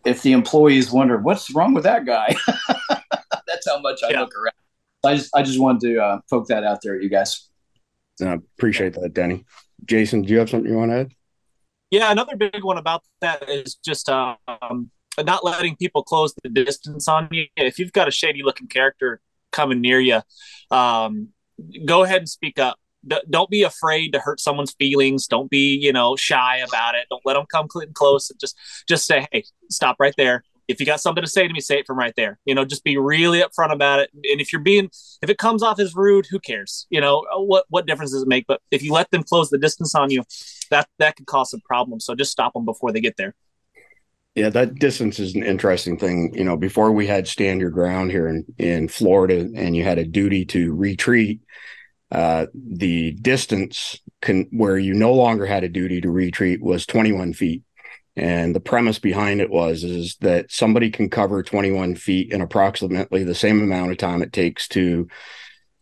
if 0.05 0.23
the 0.23 0.33
employees 0.33 0.91
wonder 0.91 1.19
what's 1.19 1.53
wrong 1.53 1.75
with 1.75 1.83
that 1.85 2.07
guy. 2.07 2.35
That's 2.89 3.69
how 3.69 3.81
much 3.81 4.03
I 4.05 4.11
yeah. 4.11 4.21
look 4.21 4.35
around. 4.37 4.55
I 5.05 5.17
just 5.17 5.35
I 5.35 5.43
just 5.43 5.61
wanted 5.61 5.81
to 5.89 5.99
uh, 5.99 6.21
poke 6.31 6.47
that 6.47 6.63
out 6.63 6.79
there, 6.83 7.01
you 7.01 7.11
guys. 7.11 7.49
I 8.23 8.35
appreciate 8.35 8.95
that, 8.95 9.15
Danny. 9.15 9.45
Jason, 9.85 10.23
do 10.23 10.33
you 10.33 10.39
have 10.39 10.49
something 10.49 10.71
you 10.71 10.79
want 10.79 10.93
to 10.93 10.97
add? 10.99 11.13
Yeah, 11.91 12.13
another 12.13 12.37
big 12.37 12.63
one 12.63 12.79
about 12.79 13.03
that 13.21 13.49
is 13.49 13.75
just 13.75 14.09
um, 14.09 14.91
not 15.19 15.45
letting 15.45 15.75
people 15.75 16.05
close 16.05 16.33
the 16.41 16.49
distance 16.49 17.09
on 17.09 17.29
you. 17.33 17.47
If 17.57 17.81
you've 17.81 17.93
got 17.93 18.07
a 18.07 18.13
shady 18.13 18.43
looking 18.45 18.69
character 18.69 19.21
coming 19.51 19.81
near 19.81 19.99
you, 19.99 20.21
um, 20.71 21.31
go 21.85 22.03
ahead 22.03 22.19
and 22.19 22.29
speak 22.29 22.59
up. 22.59 22.79
D- 23.07 23.23
don't 23.29 23.51
be 23.51 23.63
afraid 23.63 24.13
to 24.13 24.21
hurt 24.21 24.41
someone's 24.41 24.73
feelings. 24.73 25.27
Don't 25.27 25.51
be, 25.51 25.75
you 25.77 25.93
know, 25.93 26.17
shy 26.17 26.59
about 26.59 26.95
it. 26.95 27.07
Don't 27.11 27.23
let 27.25 27.35
them 27.35 27.47
come 27.51 27.69
close. 27.95 28.31
And 28.31 28.39
just, 28.39 28.57
just 28.89 29.07
say, 29.07 29.27
"Hey, 29.33 29.45
stop 29.71 29.97
right 29.99 30.15
there." 30.17 30.45
If 30.69 30.79
you 30.79 30.87
got 30.87 31.01
something 31.01 31.23
to 31.23 31.29
say 31.29 31.49
to 31.49 31.53
me, 31.53 31.61
say 31.61 31.81
it 31.81 31.87
from 31.87 31.99
right 31.99 32.15
there. 32.17 32.39
You 32.45 32.55
know, 32.55 32.65
just 32.65 32.85
be 32.85 32.97
really 32.97 33.41
upfront 33.41 33.73
about 33.73 33.99
it. 33.99 34.11
And 34.15 34.41
if 34.41 34.53
you're 34.53 34.63
being, 34.63 34.89
if 35.21 35.29
it 35.29 35.37
comes 35.37 35.65
off 35.65 35.81
as 35.81 35.97
rude, 35.97 36.27
who 36.31 36.39
cares? 36.39 36.87
You 36.91 37.01
know, 37.01 37.27
uh, 37.35 37.41
what 37.41 37.65
what 37.71 37.87
difference 37.87 38.13
does 38.13 38.23
it 38.23 38.29
make? 38.29 38.47
But 38.47 38.61
if 38.71 38.83
you 38.83 38.93
let 38.93 39.11
them 39.11 39.25
close 39.25 39.51
the 39.51 39.59
distance 39.59 39.95
on 39.95 40.11
you, 40.11 40.23
that 40.71 40.89
that 40.99 41.17
could 41.17 41.27
cause 41.27 41.51
some 41.51 41.61
problems. 41.61 42.05
So 42.05 42.15
just 42.15 42.31
stop 42.31 42.53
them 42.53 42.65
before 42.65 42.93
they 42.93 43.01
get 43.01 43.17
there. 43.17 43.35
Yeah, 44.35 44.51
that 44.51 44.77
distance 44.77 45.19
is 45.19 45.35
an 45.35 45.43
interesting 45.43 45.99
thing. 45.99 46.33
You 46.35 46.45
know, 46.45 46.57
before 46.57 46.93
we 46.93 47.07
had 47.07 47.27
stand 47.27 47.61
your 47.61 47.71
ground 47.71 48.11
here 48.13 48.29
in, 48.29 48.45
in 48.59 48.89
Florida 48.89 49.49
and 49.55 49.75
you 49.75 49.83
had 49.83 49.99
a 49.99 50.05
duty 50.05 50.45
to 50.47 50.73
retreat, 50.75 51.41
uh, 52.13 52.47
the 52.55 53.13
distance 53.13 53.99
can, 54.23 54.47
where 54.53 54.79
you 54.79 54.95
no 54.95 55.13
longer 55.13 55.47
had 55.47 55.65
a 55.65 55.69
duty 55.69 56.01
to 56.01 56.11
retreat 56.11 56.63
was 56.63 56.87
21 56.87 57.33
feet. 57.33 57.63
And 58.17 58.55
the 58.55 58.61
premise 58.61 58.99
behind 58.99 59.41
it 59.41 59.51
was 59.51 59.83
is 59.83 60.17
that 60.21 60.53
somebody 60.53 60.91
can 60.91 61.11
cover 61.11 61.43
21 61.43 61.97
feet 61.97 62.33
in 62.33 62.41
approximately 62.41 63.25
the 63.25 63.35
same 63.35 63.63
amount 63.63 63.93
of 63.93 63.99
time 63.99 64.23
it 64.23 64.33
takes 64.33 64.69
to 64.69 65.09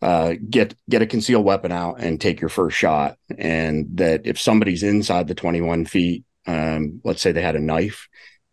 uh, 0.00 0.34
get 0.48 0.74
get 0.88 1.02
a 1.02 1.06
concealed 1.06 1.44
weapon 1.44 1.72
out 1.72 2.00
and 2.00 2.20
take 2.20 2.40
your 2.40 2.50
first 2.50 2.76
shot. 2.76 3.18
And 3.36 3.88
that 3.94 4.22
if 4.24 4.40
somebody's 4.40 4.82
inside 4.82 5.26
the 5.26 5.34
21 5.34 5.86
feet, 5.86 6.24
um, 6.46 7.00
let's 7.04 7.20
say 7.20 7.32
they 7.32 7.42
had 7.42 7.56
a 7.56 7.60
knife, 7.60 8.08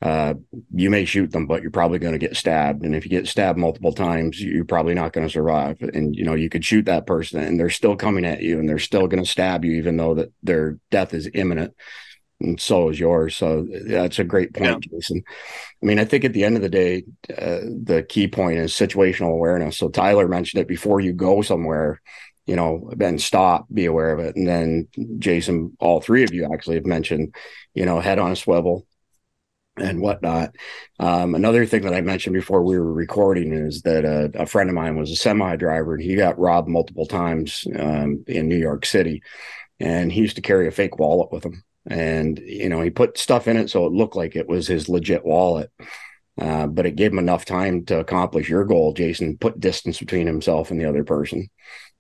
uh, 0.06 0.36
you 0.72 0.92
may 0.92 1.04
shoot 1.04 1.32
them, 1.32 1.48
but 1.48 1.64
you're 1.64 1.72
probably 1.72 1.98
going 1.98 2.14
to 2.14 2.20
get 2.20 2.38
stabbed. 2.38 2.86
And 2.86 2.96
if 2.96 3.06
you 3.06 3.10
get 3.10 3.28
stabbed 3.28 3.58
multiple 3.58 3.92
times, 3.92 4.40
you're 4.40 4.64
probably 4.64 4.94
not 4.94 5.14
going 5.14 5.26
to 5.26 5.34
survive. 5.34 5.82
And 5.82 6.16
you 6.16 6.24
know, 6.24 6.36
you 6.36 6.48
could 6.48 6.64
shoot 6.64 6.86
that 6.86 7.08
person, 7.08 7.40
and 7.40 7.60
they're 7.60 7.72
still 7.72 7.96
coming 7.96 8.24
at 8.24 8.44
you, 8.44 8.60
and 8.60 8.70
they're 8.70 8.78
still 8.78 9.08
going 9.08 9.24
to 9.24 9.30
stab 9.30 9.66
you, 9.66 9.72
even 9.72 9.98
though 9.98 10.14
that 10.14 10.32
their 10.44 10.78
death 10.92 11.16
is 11.16 11.28
imminent. 11.34 11.74
And 12.40 12.62
so 12.62 12.90
is 12.90 13.00
yours. 13.00 13.36
So 13.36 13.66
that's 13.88 14.20
a 14.20 14.24
great 14.24 14.54
point, 14.54 14.86
yeah. 14.86 14.98
Jason. 15.00 15.24
I 15.82 15.86
mean, 15.86 15.98
I 15.98 16.06
think 16.06 16.24
at 16.24 16.34
the 16.34 16.44
end 16.44 16.56
of 16.56 16.62
the 16.62 16.70
day, 16.70 17.06
uh, 17.30 17.62
the 17.64 18.06
key 18.08 18.28
point 18.28 18.60
is 18.60 18.74
situational 18.74 19.32
awareness. 19.32 19.76
So 19.76 19.90
Tyler 19.90 20.28
mentioned 20.28 20.62
it 20.62 20.68
before 20.68 21.00
you 21.00 21.14
go 21.14 21.42
somewhere 21.42 22.00
you 22.46 22.56
know, 22.56 22.92
then 22.96 23.18
stop, 23.18 23.66
be 23.74 23.86
aware 23.86 24.12
of 24.12 24.20
it. 24.20 24.36
And 24.36 24.48
then 24.48 24.88
Jason, 25.18 25.76
all 25.80 26.00
three 26.00 26.24
of 26.24 26.32
you 26.32 26.48
actually 26.54 26.76
have 26.76 26.86
mentioned, 26.86 27.34
you 27.74 27.88
know, 27.88 28.00
head 28.00 28.20
on 28.20 28.34
a 28.34 28.36
swivel, 28.36 28.86
and 29.78 30.02
whatnot. 30.02 30.56
Um, 31.00 31.36
another 31.36 31.66
thing 31.66 31.84
that 31.84 31.94
I 31.94 32.02
mentioned 32.02 32.34
before 32.34 32.64
we 32.64 32.78
were 32.80 32.94
recording 32.94 33.54
is 33.54 33.82
that 33.82 34.06
a, 34.06 34.42
a 34.42 34.46
friend 34.46 34.70
of 34.70 34.76
mine 34.76 34.98
was 34.98 35.12
a 35.12 35.16
semi 35.16 35.56
driver 35.56 35.96
and 35.96 36.04
he 36.04 36.16
got 36.16 36.40
robbed 36.40 36.68
multiple 36.68 37.06
times 37.06 37.68
um, 37.78 38.24
in 38.28 38.48
New 38.48 38.58
York 38.58 38.86
City. 38.86 39.22
And 39.80 40.12
he 40.12 40.22
used 40.22 40.38
to 40.38 40.42
carry 40.42 40.68
a 40.68 40.72
fake 40.72 40.98
wallet 40.98 41.32
with 41.32 41.46
him. 41.46 41.64
And, 41.86 42.40
you 42.40 42.70
know, 42.70 42.82
he 42.82 42.90
put 42.90 43.18
stuff 43.18 43.48
in 43.48 43.58
it 43.58 43.70
so 43.70 43.86
it 43.86 43.92
looked 43.92 44.16
like 44.16 44.36
it 44.36 44.48
was 44.48 44.68
his 44.68 44.90
legit 44.90 45.26
wallet. 45.26 45.72
Uh, 46.40 46.68
but 46.68 46.86
it 46.86 46.96
gave 46.96 47.12
him 47.12 47.20
enough 47.20 47.46
time 47.46 47.86
to 47.86 48.00
accomplish 48.00 48.50
your 48.50 48.66
goal, 48.66 48.94
Jason. 48.94 49.38
Put 49.38 49.60
distance 49.60 50.00
between 50.00 50.28
himself 50.28 50.72
and 50.72 50.80
the 50.80 50.86
other 50.86 51.04
person. 51.04 51.50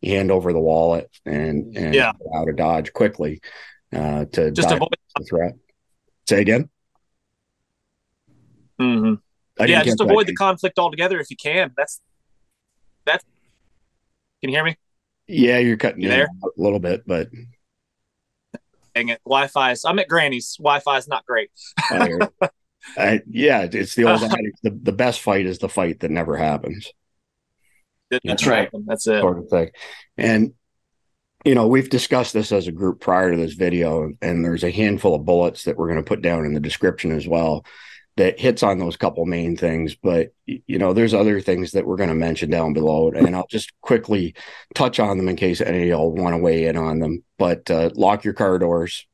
Hand 0.04 0.32
over 0.32 0.52
the 0.54 0.60
wallet 0.60 1.10
and, 1.26 1.76
and 1.78 1.96
yeah. 1.96 2.12
out 2.36 2.50
of 2.50 2.56
dodge 2.58 2.92
quickly 2.94 3.42
uh, 3.94 4.26
to 4.34 4.52
just 4.52 4.72
avoid 4.72 4.90
the 5.18 5.24
threat. 5.24 5.54
Say 6.28 6.42
again. 6.42 6.70
Mm-hmm. 8.80 9.66
Yeah, 9.66 9.84
just 9.84 10.02
avoid 10.02 10.28
the 10.28 10.36
conflict 10.36 10.78
altogether 10.80 11.20
if 11.20 11.30
you 11.30 11.38
can. 11.38 11.72
That's 11.78 12.02
that's. 13.06 13.24
Can 14.42 14.50
you 14.50 14.58
hear 14.58 14.66
me? 14.66 14.78
Yeah, 15.28 15.60
you're 15.60 15.78
cutting 15.78 16.02
you 16.02 16.10
there 16.10 16.28
a 16.44 16.48
little 16.58 16.80
bit, 16.80 17.04
but 17.08 17.30
dang 18.94 19.10
it, 19.10 19.22
Wi-Fi 19.26 19.72
is. 19.72 19.86
I'm 19.86 19.98
at 20.00 20.08
Granny's. 20.08 20.56
Wi-Fi 20.58 20.98
is 20.98 21.08
not 21.08 21.26
great. 21.26 21.52
I, 22.98 23.22
yeah, 23.28 23.68
it's 23.72 23.96
the 23.96 24.06
old. 24.06 24.22
The, 24.64 24.70
the 24.70 24.92
best 24.92 25.22
fight 25.22 25.46
is 25.46 25.60
the 25.60 25.70
fight 25.70 26.02
that 26.02 26.12
never 26.12 26.38
happens. 26.38 26.92
That's 28.24 28.46
right. 28.46 28.70
That's 28.86 29.08
it. 29.08 29.22
Sort 29.22 29.40
of 29.40 29.48
thing. 29.50 29.72
And 30.18 30.54
you 31.46 31.56
know, 31.56 31.68
we've 31.68 31.90
discussed 31.90 32.34
this 32.34 32.52
as 32.52 32.68
a 32.68 32.72
group 32.72 33.00
prior 33.00 33.32
to 33.32 33.38
this 33.38 33.54
video, 33.54 34.12
and 34.22 34.44
there's 34.44 34.64
a 34.64 34.72
handful 34.72 35.16
of 35.16 35.26
bullets 35.26 35.64
that 35.64 35.78
we're 35.78 35.88
going 35.88 36.04
to 36.04 36.08
put 36.08 36.22
down 36.22 36.46
in 36.46 36.54
the 36.54 36.60
description 36.60 37.12
as 37.12 37.28
well 37.28 37.66
that 38.18 38.40
hits 38.40 38.64
on 38.64 38.80
those 38.80 38.96
couple 38.96 39.26
main 39.26 39.58
things 39.58 39.96
but 39.96 40.34
you 40.46 40.78
know 40.78 40.94
there's 40.94 41.14
other 41.14 41.42
things 41.42 41.72
that 41.72 41.86
we're 41.86 41.98
going 41.98 42.10
to 42.10 42.16
mention 42.16 42.50
down 42.50 42.72
below 42.72 43.10
and 43.12 43.36
i'll 43.36 43.48
just 43.50 43.74
quickly 43.82 44.34
touch 44.74 45.00
on 45.00 45.18
them 45.18 45.30
in 45.30 45.36
case 45.36 45.62
any 45.62 45.84
of 45.84 45.88
y'all 45.88 46.12
want 46.12 46.34
to 46.34 46.38
weigh 46.38 46.66
in 46.66 46.78
on 46.78 47.00
them. 47.00 47.24
But 47.38 47.70
uh, 47.70 47.90
lock 47.96 48.24
your 48.24 48.34
car 48.34 48.60
doors. 48.60 49.06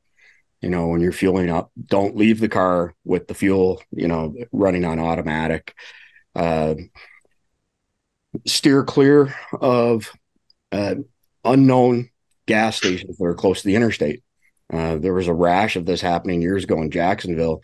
You 0.61 0.69
know 0.69 0.89
when 0.89 1.01
you're 1.01 1.11
fueling 1.11 1.49
up 1.49 1.71
don't 1.83 2.15
leave 2.15 2.39
the 2.39 2.47
car 2.47 2.93
with 3.03 3.27
the 3.27 3.33
fuel 3.33 3.81
you 3.91 4.07
know 4.07 4.35
running 4.51 4.85
on 4.85 4.99
automatic. 4.99 5.73
Uh, 6.35 6.75
steer 8.45 8.83
clear 8.83 9.35
of 9.59 10.11
uh, 10.71 10.95
unknown 11.43 12.09
gas 12.45 12.77
stations 12.77 13.17
that 13.17 13.25
are 13.25 13.33
close 13.33 13.61
to 13.61 13.67
the 13.67 13.75
interstate. 13.75 14.21
Uh, 14.71 14.97
there 14.97 15.13
was 15.15 15.27
a 15.27 15.33
rash 15.33 15.75
of 15.75 15.85
this 15.85 15.99
happening 15.99 16.41
years 16.41 16.63
ago 16.63 16.81
in 16.81 16.91
jacksonville 16.91 17.63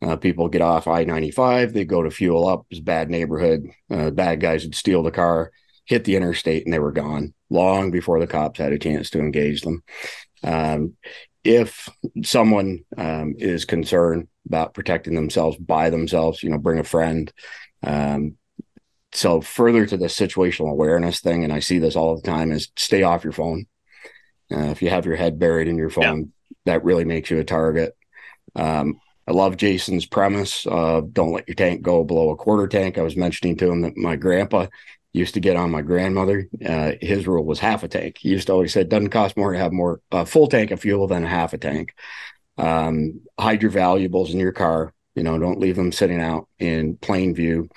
uh, 0.00 0.16
people 0.16 0.48
get 0.48 0.62
off 0.62 0.86
I 0.86 1.04
95, 1.04 1.72
they 1.72 1.84
go 1.84 2.02
to 2.02 2.10
fuel 2.10 2.46
up. 2.46 2.66
It's 2.70 2.80
bad 2.80 3.10
neighborhood. 3.10 3.68
Uh, 3.90 4.10
bad 4.10 4.40
guys 4.40 4.64
would 4.64 4.74
steal 4.74 5.02
the 5.02 5.10
car, 5.10 5.50
hit 5.86 6.04
the 6.04 6.16
interstate, 6.16 6.64
and 6.64 6.72
they 6.72 6.78
were 6.78 6.92
gone 6.92 7.34
long 7.50 7.90
before 7.90 8.20
the 8.20 8.26
cops 8.26 8.58
had 8.58 8.72
a 8.72 8.78
chance 8.78 9.10
to 9.10 9.18
engage 9.18 9.62
them. 9.62 9.82
Um, 10.44 10.94
if 11.42 11.88
someone 12.22 12.84
um, 12.96 13.34
is 13.38 13.64
concerned 13.64 14.28
about 14.46 14.74
protecting 14.74 15.14
themselves 15.14 15.56
by 15.56 15.90
themselves, 15.90 16.42
you 16.42 16.50
know, 16.50 16.58
bring 16.58 16.78
a 16.78 16.84
friend. 16.84 17.32
Um, 17.82 18.36
so, 19.12 19.40
further 19.40 19.86
to 19.86 19.96
the 19.96 20.06
situational 20.06 20.70
awareness 20.70 21.20
thing, 21.20 21.42
and 21.42 21.52
I 21.52 21.60
see 21.60 21.78
this 21.78 21.96
all 21.96 22.14
the 22.14 22.22
time, 22.22 22.52
is 22.52 22.70
stay 22.76 23.02
off 23.02 23.24
your 23.24 23.32
phone. 23.32 23.66
Uh, 24.52 24.66
if 24.70 24.82
you 24.82 24.90
have 24.90 25.06
your 25.06 25.16
head 25.16 25.38
buried 25.38 25.68
in 25.68 25.76
your 25.76 25.90
phone, 25.90 26.18
yeah. 26.18 26.54
that 26.66 26.84
really 26.84 27.04
makes 27.04 27.30
you 27.30 27.38
a 27.38 27.44
target. 27.44 27.96
Um, 28.54 29.00
I 29.28 29.32
love 29.32 29.58
Jason's 29.58 30.06
premise 30.06 30.62
don't 30.64 31.32
let 31.32 31.46
your 31.46 31.54
tank 31.54 31.82
go 31.82 32.02
below 32.02 32.30
a 32.30 32.36
quarter 32.36 32.66
tank. 32.66 32.96
I 32.96 33.02
was 33.02 33.14
mentioning 33.14 33.56
to 33.58 33.70
him 33.70 33.82
that 33.82 33.96
my 33.96 34.16
grandpa 34.16 34.68
used 35.12 35.34
to 35.34 35.40
get 35.40 35.56
on 35.56 35.70
my 35.70 35.82
grandmother. 35.82 36.48
Uh, 36.64 36.92
his 37.02 37.26
rule 37.26 37.44
was 37.44 37.58
half 37.58 37.82
a 37.82 37.88
tank. 37.88 38.16
He 38.18 38.30
used 38.30 38.46
to 38.46 38.54
always 38.54 38.72
say 38.72 38.80
it 38.82 38.88
doesn't 38.88 39.10
cost 39.10 39.36
more 39.36 39.52
to 39.52 39.58
have 39.58 39.72
more 39.72 40.00
a 40.10 40.24
full 40.24 40.46
tank 40.46 40.70
of 40.70 40.80
fuel 40.80 41.06
than 41.06 41.24
a 41.24 41.28
half 41.28 41.52
a 41.52 41.58
tank. 41.58 41.94
Um, 42.56 43.20
hide 43.38 43.60
your 43.60 43.70
valuables 43.70 44.32
in 44.32 44.40
your 44.40 44.52
car. 44.52 44.94
You 45.14 45.24
know, 45.24 45.38
don't 45.38 45.60
leave 45.60 45.76
them 45.76 45.92
sitting 45.92 46.22
out 46.22 46.48
in 46.58 46.96
plain 46.96 47.34
view. 47.34 47.68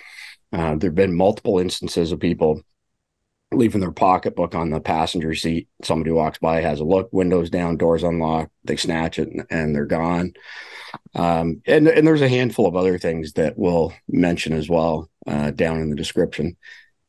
Uh, 0.54 0.76
there 0.76 0.90
have 0.90 0.96
been 0.96 1.16
multiple 1.16 1.60
instances 1.60 2.14
of 2.14 2.20
people 2.20 2.62
leaving 3.52 3.82
their 3.82 3.92
pocketbook 3.92 4.56
on 4.56 4.70
the 4.70 4.80
passenger 4.80 5.36
seat. 5.36 5.68
Somebody 5.84 6.12
walks 6.12 6.40
by, 6.40 6.62
has 6.62 6.80
a 6.80 6.86
look, 6.86 7.10
windows 7.12 7.50
down, 7.50 7.78
doors 7.78 8.04
unlocked, 8.04 8.52
they 8.64 8.78
snatch 8.78 9.20
it, 9.20 9.28
and, 9.28 9.46
and 9.50 9.76
they're 9.76 9.86
gone. 9.86 10.34
Um, 11.16 11.62
and 11.66 11.88
and 11.88 12.06
there's 12.06 12.22
a 12.22 12.30
handful 12.30 12.68
of 12.68 12.76
other 12.76 12.98
things 12.98 13.34
that 13.34 13.58
we'll 13.58 13.94
mention 14.08 14.54
as 14.54 14.70
well 14.70 15.10
uh, 15.28 15.52
down 15.52 15.80
in 15.80 15.90
the 15.90 15.96
description. 15.96 16.58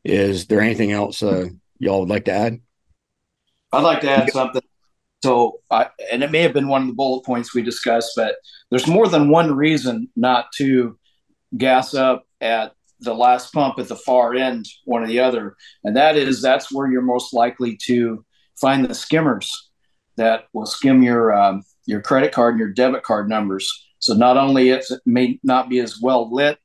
Is 0.04 0.46
there 0.46 0.61
anything 0.61 0.92
else 0.92 1.22
uh, 1.22 1.49
y'all 1.78 2.00
would 2.00 2.08
like 2.08 2.26
to 2.26 2.32
add? 2.32 2.61
I'd 3.72 3.82
like 3.82 4.00
to 4.02 4.11
add 4.11 4.30
something. 4.30 4.62
So, 5.25 5.61
I, 5.70 5.88
and 6.11 6.22
it 6.25 6.32
may 6.32 6.42
have 6.42 6.52
been 6.52 6.68
one 6.68 6.82
of 6.82 6.88
the 6.88 6.94
bullet 6.94 7.25
points 7.25 7.54
we 7.54 7.62
discussed, 7.62 8.12
but 8.16 8.34
there's 8.70 8.88
more 8.88 9.06
than 9.06 9.28
one 9.28 9.54
reason 9.54 10.08
not 10.16 10.50
to 10.56 10.99
gas 11.56 11.94
up 11.94 12.26
at 12.40 12.75
the 13.02 13.14
last 13.14 13.52
pump 13.52 13.78
at 13.78 13.88
the 13.88 13.97
far 13.97 14.35
end, 14.35 14.66
one 14.85 15.02
or 15.02 15.06
the 15.06 15.21
other, 15.21 15.56
and 15.85 15.97
that 15.97 16.16
is 16.16 16.40
that's 16.40 16.73
where 16.73 16.90
you're 16.90 17.02
most 17.02 17.35
likely 17.35 17.76
to 17.85 18.25
find 18.61 18.85
the 18.85 18.94
skimmers 18.94 19.71
that 20.16 20.44
will 20.52 20.66
skim 20.66 21.02
your 21.02 21.35
um, 21.35 21.62
your 21.87 22.00
credit 22.00 22.32
card 22.32 22.54
and 22.54 22.61
your 22.61 22.73
debit 22.73 23.02
card 23.02 23.28
numbers. 23.28 23.87
So 23.99 24.14
not 24.14 24.37
only 24.37 24.71
it 24.71 24.85
may 25.06 25.38
not 25.42 25.68
be 25.68 25.78
as 25.78 26.00
well 26.00 26.32
lit, 26.32 26.59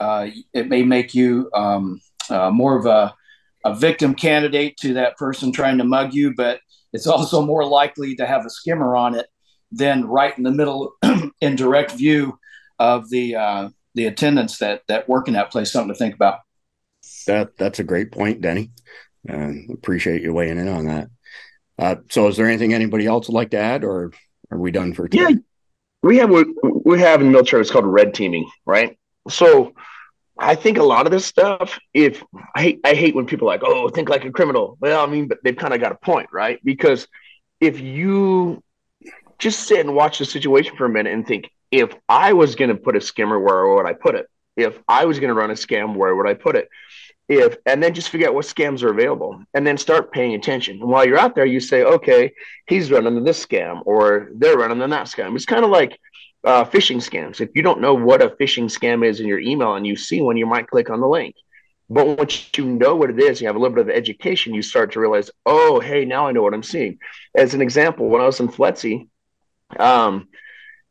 uh, 0.00 0.28
it 0.52 0.68
may 0.68 0.82
make 0.82 1.14
you 1.14 1.50
um, 1.54 2.00
uh, 2.28 2.50
more 2.50 2.78
of 2.78 2.86
a, 2.86 3.14
a 3.64 3.74
victim 3.74 4.14
candidate 4.14 4.76
to 4.78 4.94
that 4.94 5.16
person 5.16 5.52
trying 5.52 5.78
to 5.78 5.84
mug 5.84 6.14
you, 6.14 6.34
but 6.34 6.60
it's 6.92 7.06
also 7.06 7.44
more 7.44 7.64
likely 7.64 8.14
to 8.16 8.26
have 8.26 8.44
a 8.44 8.50
skimmer 8.50 8.96
on 8.96 9.14
it 9.14 9.26
than 9.72 10.04
right 10.04 10.36
in 10.36 10.44
the 10.44 10.50
middle 10.50 10.92
in 11.40 11.56
direct 11.56 11.92
view 11.92 12.38
of 12.78 13.08
the 13.10 13.34
uh, 13.34 13.68
the 13.94 14.06
attendants 14.06 14.58
that 14.58 14.82
that 14.88 15.08
work 15.08 15.28
in 15.28 15.34
that 15.34 15.50
place. 15.50 15.72
Something 15.72 15.94
to 15.94 15.98
think 15.98 16.14
about. 16.14 16.40
That 17.26 17.56
that's 17.56 17.78
a 17.78 17.84
great 17.84 18.12
point, 18.12 18.40
Denny. 18.40 18.70
And 19.26 19.70
appreciate 19.70 20.22
you 20.22 20.32
weighing 20.32 20.58
in 20.58 20.68
on 20.68 20.86
that. 20.86 21.08
Uh, 21.78 21.96
so, 22.10 22.28
is 22.28 22.36
there 22.36 22.46
anything 22.46 22.74
anybody 22.74 23.06
else 23.06 23.26
would 23.26 23.34
like 23.34 23.50
to 23.50 23.58
add, 23.58 23.84
or 23.84 24.12
are 24.50 24.58
we 24.58 24.70
done 24.70 24.94
for 24.94 25.08
today? 25.08 25.30
Yeah, 25.30 25.36
we 26.02 26.18
have 26.18 26.30
what 26.30 26.46
we 26.84 27.00
have 27.00 27.20
in 27.20 27.28
the 27.28 27.32
military. 27.32 27.62
It's 27.62 27.70
called 27.70 27.86
red 27.86 28.14
teaming, 28.14 28.48
right? 28.64 28.98
So, 29.28 29.72
I 30.38 30.54
think 30.54 30.78
a 30.78 30.82
lot 30.82 31.06
of 31.06 31.12
this 31.12 31.26
stuff. 31.26 31.78
If 31.92 32.22
I 32.54 32.62
hate, 32.62 32.80
I 32.84 32.94
hate 32.94 33.14
when 33.14 33.26
people 33.26 33.48
are 33.48 33.54
like, 33.54 33.62
oh, 33.64 33.88
think 33.88 34.08
like 34.08 34.24
a 34.24 34.30
criminal. 34.30 34.76
Well, 34.80 35.02
I 35.02 35.06
mean, 35.06 35.26
but 35.26 35.38
they've 35.42 35.56
kind 35.56 35.74
of 35.74 35.80
got 35.80 35.92
a 35.92 35.96
point, 35.96 36.28
right? 36.32 36.60
Because 36.62 37.08
if 37.60 37.80
you 37.80 38.62
just 39.38 39.66
sit 39.66 39.80
and 39.80 39.94
watch 39.94 40.18
the 40.18 40.24
situation 40.24 40.76
for 40.76 40.84
a 40.84 40.90
minute 40.90 41.12
and 41.12 41.26
think, 41.26 41.50
if 41.80 41.94
I 42.08 42.32
was 42.32 42.54
going 42.54 42.70
to 42.70 42.76
put 42.76 42.96
a 42.96 43.00
skimmer, 43.00 43.38
where 43.38 43.66
would 43.74 43.86
I 43.86 43.92
put 43.92 44.14
it? 44.14 44.28
If 44.56 44.78
I 44.88 45.04
was 45.04 45.18
going 45.18 45.28
to 45.28 45.34
run 45.34 45.50
a 45.50 45.54
scam, 45.54 45.96
where 45.96 46.14
would 46.14 46.28
I 46.28 46.34
put 46.34 46.56
it? 46.56 46.68
if 47.28 47.56
and 47.64 47.82
then 47.82 47.94
just 47.94 48.10
figure 48.10 48.28
out 48.28 48.34
what 48.34 48.44
scams 48.44 48.82
are 48.82 48.90
available 48.90 49.42
and 49.54 49.66
then 49.66 49.78
start 49.78 50.12
paying 50.12 50.34
attention. 50.34 50.80
And 50.80 50.90
while 50.90 51.06
you're 51.06 51.18
out 51.18 51.34
there 51.34 51.46
you 51.46 51.60
say 51.60 51.82
okay 51.82 52.32
he's 52.66 52.90
running 52.90 53.24
this 53.24 53.44
scam 53.44 53.82
or 53.86 54.28
they're 54.34 54.58
running 54.58 54.78
that 54.78 55.06
scam. 55.06 55.34
It's 55.34 55.46
kind 55.46 55.64
of 55.64 55.70
like 55.70 55.98
uh, 56.44 56.64
phishing 56.64 56.96
scams. 56.96 57.40
If 57.40 57.50
you 57.54 57.62
don't 57.62 57.80
know 57.80 57.94
what 57.94 58.20
a 58.20 58.28
phishing 58.30 58.64
scam 58.64 59.06
is 59.06 59.20
in 59.20 59.26
your 59.26 59.40
email 59.40 59.74
and 59.74 59.86
you 59.86 59.96
see 59.96 60.20
one 60.20 60.36
you 60.36 60.46
might 60.46 60.68
click 60.68 60.90
on 60.90 61.00
the 61.00 61.08
link. 61.08 61.34
But 61.88 62.18
once 62.18 62.50
you 62.56 62.66
know 62.66 62.94
what 62.96 63.10
it 63.10 63.18
is 63.18 63.40
you 63.40 63.46
have 63.46 63.56
a 63.56 63.58
little 63.58 63.74
bit 63.74 63.88
of 63.88 63.96
education 63.96 64.54
you 64.54 64.62
start 64.62 64.92
to 64.92 65.00
realize 65.00 65.30
oh 65.46 65.80
hey 65.80 66.04
now 66.04 66.26
i 66.26 66.32
know 66.32 66.42
what 66.42 66.54
i'm 66.54 66.62
seeing. 66.62 66.98
As 67.34 67.54
an 67.54 67.62
example 67.62 68.08
when 68.08 68.20
i 68.20 68.26
was 68.26 68.40
in 68.40 68.48
FLETC 68.48 69.08
um, 69.78 70.28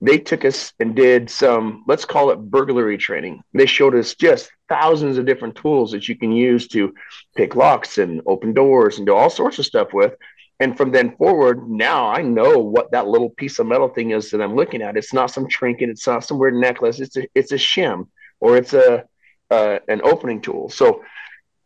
they 0.04 0.18
took 0.18 0.46
us 0.46 0.74
and 0.80 0.96
did 0.96 1.30
some 1.30 1.84
let's 1.88 2.06
call 2.06 2.30
it 2.32 2.38
burglary 2.38 2.98
training 2.98 3.42
they 3.54 3.66
showed 3.66 3.96
us 3.96 4.16
just 4.16 4.52
thousands 4.70 5.18
of 5.18 5.26
different 5.26 5.56
tools 5.56 5.92
that 5.92 6.08
you 6.08 6.16
can 6.16 6.32
use 6.32 6.68
to 6.68 6.94
pick 7.36 7.56
locks 7.56 7.98
and 7.98 8.22
open 8.26 8.54
doors 8.54 8.98
and 8.98 9.08
do 9.08 9.16
all 9.16 9.30
sorts 9.30 9.60
of 9.60 9.66
stuff 9.66 9.94
with 9.94 10.14
And 10.60 10.78
from 10.78 10.92
then 10.92 11.16
forward, 11.18 11.68
now 11.68 12.08
I 12.08 12.22
know 12.22 12.60
what 12.60 12.92
that 12.92 13.08
little 13.08 13.30
piece 13.30 13.60
of 13.60 13.68
metal 13.68 13.90
thing 13.90 14.12
is 14.12 14.30
that 14.32 14.42
I'm 14.42 14.56
looking 14.56 14.82
at. 14.82 14.96
It's 14.98 15.14
not 15.14 15.32
some 15.32 15.48
trinket. 15.48 15.90
It's 15.90 16.08
not 16.08 16.24
some 16.24 16.38
weird 16.38 16.54
necklace. 16.56 17.00
It's 17.00 17.18
a, 17.18 17.28
it's 17.34 17.52
a 17.52 17.56
shim 17.58 18.08
or 18.40 18.58
it's 18.58 18.74
a, 18.74 19.06
uh, 19.50 19.80
an 19.88 20.02
opening 20.04 20.42
tool. 20.42 20.70
So 20.70 21.04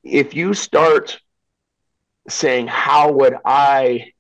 if 0.04 0.34
you 0.34 0.54
start 0.54 1.20
saying, 2.30 2.68
how 2.68 3.12
would 3.12 3.36
I, 3.46 4.14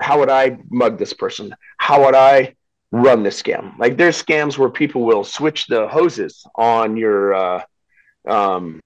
how 0.00 0.18
would 0.18 0.30
I 0.30 0.58
mug 0.68 0.98
this 0.98 1.12
person? 1.12 1.54
How 1.78 2.04
would 2.04 2.14
I 2.14 2.54
run 2.94 3.22
this 3.22 3.42
scam? 3.42 3.76
Like 3.78 3.96
there's 3.96 4.22
scams 4.22 4.56
where 4.56 4.70
people 4.70 5.04
will 5.04 5.24
switch 5.24 5.66
the 5.66 5.88
hoses 5.88 6.46
on 6.54 6.96
your, 6.96 7.34
uh, 7.34 7.62
um, 8.26 8.80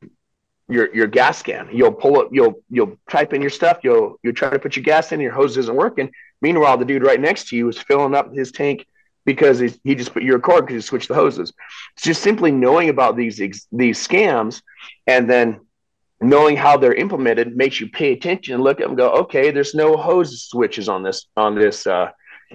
your 0.68 0.94
your 0.94 1.06
gas 1.06 1.42
can. 1.42 1.68
You'll 1.72 1.92
pull 1.92 2.20
up, 2.20 2.28
you'll 2.30 2.62
you'll 2.68 2.98
type 3.08 3.32
in 3.32 3.40
your 3.40 3.50
stuff, 3.50 3.78
you'll 3.82 4.18
you'll 4.22 4.34
try 4.34 4.50
to 4.50 4.58
put 4.58 4.76
your 4.76 4.82
gas 4.82 5.12
in, 5.12 5.20
your 5.20 5.32
hose 5.32 5.56
isn't 5.56 5.74
working. 5.74 6.10
Meanwhile, 6.42 6.76
the 6.76 6.84
dude 6.84 7.02
right 7.02 7.20
next 7.20 7.48
to 7.48 7.56
you 7.56 7.68
is 7.68 7.78
filling 7.78 8.14
up 8.14 8.34
his 8.34 8.52
tank 8.52 8.86
because 9.24 9.58
he 9.58 9.94
just 9.94 10.12
put 10.12 10.22
your 10.22 10.38
cord 10.38 10.66
because 10.66 10.82
he 10.82 10.86
switched 10.86 11.08
the 11.08 11.14
hoses. 11.14 11.52
It's 11.94 12.04
just 12.04 12.22
simply 12.22 12.50
knowing 12.50 12.88
about 12.90 13.16
these 13.16 13.36
these 13.72 14.06
scams 14.06 14.62
and 15.06 15.28
then 15.28 15.60
knowing 16.20 16.56
how 16.56 16.76
they're 16.76 16.94
implemented 16.94 17.56
makes 17.56 17.80
you 17.80 17.88
pay 17.88 18.12
attention 18.12 18.54
and 18.54 18.62
look 18.62 18.80
at 18.80 18.86
them 18.86 18.96
go, 18.96 19.10
okay, 19.10 19.50
there's 19.50 19.74
no 19.74 19.96
hose 19.96 20.48
switches 20.48 20.88
on 20.88 21.02
this 21.02 21.26
on 21.36 21.54
this 21.54 21.86
uh, 21.86 22.10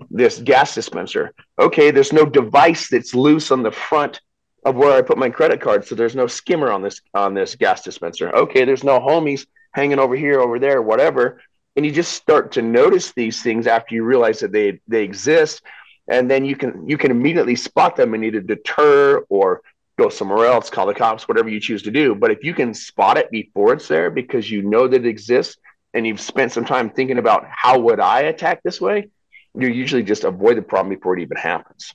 this 0.10 0.40
gas 0.40 0.76
dispenser. 0.76 1.34
Okay, 1.60 1.92
there's 1.92 2.14
no 2.14 2.26
device 2.26 2.90
that's 2.90 3.14
loose 3.14 3.52
on 3.52 3.64
the 3.64 3.72
front 3.72 4.22
of 4.66 4.76
where 4.76 4.98
I 4.98 5.02
put 5.02 5.18
my 5.18 5.30
credit 5.30 5.62
card. 5.62 5.86
So 5.86 5.96
there's 5.96 6.16
no 6.16 6.28
skimmer 6.28 6.72
on 6.72 6.82
this 6.82 7.02
on 7.14 7.34
this 7.34 7.56
gas 7.56 7.84
dispenser. 7.84 8.34
Okay, 8.36 8.66
there's 8.66 8.84
no 8.84 9.00
homies 9.00 9.46
hanging 9.74 10.00
over 10.00 10.16
here, 10.16 10.40
over 10.40 10.60
there, 10.60 10.82
whatever. 10.82 11.42
And 11.76 11.86
you 11.86 11.92
just 11.92 12.14
start 12.14 12.52
to 12.54 12.62
notice 12.62 13.14
these 13.14 13.42
things 13.42 13.68
after 13.68 13.96
you 13.96 14.04
realize 14.04 14.40
that 14.40 14.52
they 14.52 14.80
they 14.88 15.04
exist, 15.04 15.64
and 16.08 16.30
then 16.30 16.46
you 16.46 16.56
can 16.56 16.88
you 16.88 16.98
can 16.98 17.12
immediately 17.12 17.56
spot 17.56 17.96
them 17.96 18.14
and 18.14 18.24
either 18.24 18.42
deter 18.42 19.26
or 19.30 19.62
go 19.98 20.10
somewhere 20.10 20.48
else, 20.48 20.70
call 20.70 20.88
the 20.88 20.94
cops, 20.94 21.28
whatever 21.28 21.50
you 21.50 21.60
choose 21.60 21.84
to 21.84 21.92
do. 21.92 22.16
But 22.16 22.32
if 22.32 22.44
you 22.44 22.54
can 22.54 22.74
spot 22.74 23.18
it 23.18 23.30
before 23.30 23.74
it's 23.74 23.88
there 23.88 24.10
because 24.10 24.50
you 24.50 24.64
know 24.64 24.88
that 24.88 25.06
it 25.06 25.08
exists 25.08 25.58
and 25.94 26.08
you've 26.08 26.22
spent 26.22 26.52
some 26.52 26.66
time 26.66 26.90
thinking 26.90 27.20
about 27.20 27.46
how 27.48 27.80
would 27.80 28.00
I 28.00 28.22
attack 28.22 28.64
this 28.64 28.82
way, 28.82 29.10
you 29.58 29.68
usually 29.68 30.04
just 30.04 30.24
avoid 30.24 30.58
the 30.58 30.62
problem 30.62 30.96
before 30.96 31.18
it 31.18 31.22
even 31.22 31.38
happens. 31.38 31.94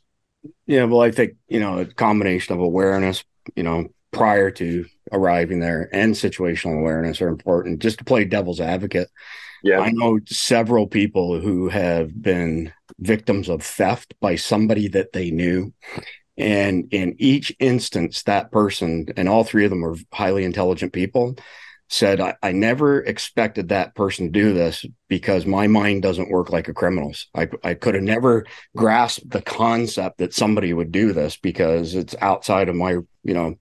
Yeah, 0.67 0.85
well, 0.85 1.00
I 1.00 1.11
think 1.11 1.35
you 1.49 1.61
know 1.61 1.79
a 1.79 1.87
combination 1.87 2.55
of 2.55 2.61
awareness, 2.61 3.25
you 3.57 3.62
know, 3.62 3.88
prior 4.12 4.50
to 4.53 4.87
arriving 5.12 5.61
there, 5.61 5.88
and 5.93 6.15
situational 6.15 6.79
awareness 6.79 7.21
are 7.21 7.29
important. 7.29 7.81
Just 7.81 7.99
to 7.99 8.05
play 8.05 8.25
devil's 8.25 8.61
advocate, 8.61 9.09
yeah, 9.62 9.81
I 9.81 9.91
know 9.91 10.21
several 10.27 10.87
people 10.87 11.41
who 11.41 11.69
have 11.69 12.21
been 12.21 12.73
victims 12.99 13.49
of 13.49 13.62
theft 13.62 14.15
by 14.21 14.37
somebody 14.37 14.88
that 14.88 15.12
they 15.12 15.31
knew. 15.31 15.73
And 16.37 16.87
in 16.93 17.17
each 17.19 17.53
instance, 17.59 18.23
that 18.23 18.53
person, 18.53 19.07
and 19.17 19.29
all 19.29 19.43
three 19.43 19.65
of 19.65 19.71
them 19.71 19.85
are 19.85 19.97
highly 20.12 20.45
intelligent 20.45 20.93
people, 20.93 21.37
said, 21.88 22.21
I, 22.21 22.37
I, 22.42 22.52
never 22.52 23.00
expected 23.00 23.68
that 23.68 23.95
person 23.95 24.26
to 24.26 24.30
do 24.30 24.52
this 24.52 24.85
because 25.09 25.47
my 25.47 25.66
mind 25.66 26.02
doesn't 26.02 26.30
work 26.30 26.50
like 26.50 26.68
a 26.68 26.75
criminal's. 26.75 27.28
I, 27.35 27.49
I 27.64 27.75
could 27.75 27.95
have 27.95 28.04
never 28.04 28.45
grasped 28.76 29.30
the 29.30 29.40
concept 29.40 30.18
that 30.18 30.35
somebody 30.35 30.73
would 30.75 30.92
do 30.92 31.12
this 31.12 31.37
because 31.38 31.95
it's 31.95 32.14
outside 32.21 32.68
of 32.68 32.76
my, 32.76 32.92
you 32.92 33.35
know, 33.35 33.54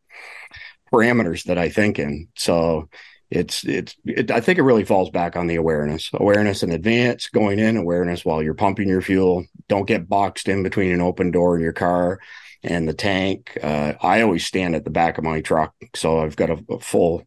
parameters 0.92 1.46
that 1.46 1.58
I 1.58 1.70
think 1.70 2.00
in. 2.00 2.28
So 2.36 2.90
it's, 3.30 3.64
it's, 3.66 3.96
it, 4.06 4.30
I 4.30 4.42
think 4.42 4.60
it 4.60 4.64
really 4.64 4.86
falls 4.86 5.10
back 5.10 5.38
on 5.38 5.48
the 5.48 5.56
awareness, 5.56 6.10
awareness 6.14 6.64
in 6.64 6.72
advance, 6.72 7.28
going 7.28 7.60
in, 7.60 7.78
awareness 7.78 8.26
while 8.26 8.44
you're 8.44 8.54
pumping 8.54 8.90
your 8.90 9.02
fuel. 9.02 9.46
Don't 9.70 9.88
get 9.88 10.10
boxed 10.10 10.50
in 10.50 10.64
between 10.64 10.92
an 10.92 11.02
open 11.02 11.32
door 11.32 11.56
in 11.56 11.62
your 11.62 11.74
car 11.74 12.20
and 12.64 12.88
the 12.88 12.94
tank. 12.94 13.58
Uh, 13.62 13.94
I 14.02 14.22
always 14.22 14.46
stand 14.46 14.76
at 14.76 14.84
the 14.84 14.90
back 14.90 15.18
of 15.18 15.24
my 15.24 15.42
truck. 15.42 15.74
So 15.96 16.20
I've 16.20 16.36
got 16.36 16.50
a, 16.50 16.64
a 16.70 16.80
full 16.80 17.24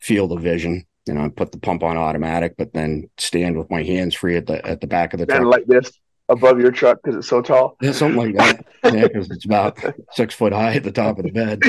field 0.00 0.32
of 0.32 0.40
vision. 0.40 0.86
You 1.06 1.14
know, 1.14 1.24
I 1.24 1.28
put 1.28 1.52
the 1.52 1.58
pump 1.58 1.82
on 1.82 1.96
automatic, 1.96 2.56
but 2.56 2.72
then 2.72 3.08
stand 3.18 3.58
with 3.58 3.70
my 3.70 3.82
hands 3.82 4.14
free 4.14 4.36
at 4.36 4.46
the 4.46 4.64
at 4.66 4.80
the 4.80 4.86
back 4.86 5.12
of 5.12 5.20
the 5.20 5.26
truck. 5.26 5.44
like 5.44 5.66
this 5.66 5.90
above 6.30 6.60
your 6.60 6.70
truck 6.70 7.00
because 7.02 7.16
it's 7.16 7.28
so 7.28 7.42
tall. 7.42 7.76
Yeah, 7.82 7.92
something 7.92 8.16
like 8.16 8.36
that. 8.36 8.64
yeah, 8.94 9.08
because 9.08 9.30
it's 9.30 9.44
about 9.44 9.78
six 10.12 10.34
foot 10.34 10.52
high 10.52 10.74
at 10.74 10.84
the 10.84 10.92
top 10.92 11.18
of 11.18 11.24
the 11.24 11.32
bed. 11.32 11.60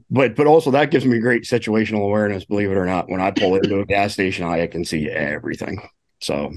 but 0.10 0.34
but 0.34 0.46
also 0.46 0.70
that 0.72 0.90
gives 0.90 1.04
me 1.04 1.18
great 1.18 1.44
situational 1.44 2.04
awareness. 2.04 2.44
Believe 2.44 2.70
it 2.70 2.76
or 2.76 2.86
not, 2.86 3.08
when 3.08 3.20
I 3.20 3.30
pull 3.30 3.54
into 3.56 3.80
a 3.80 3.86
gas 3.86 4.14
station, 4.14 4.46
I 4.46 4.66
can 4.66 4.84
see 4.84 5.08
everything. 5.08 5.86
So. 6.20 6.52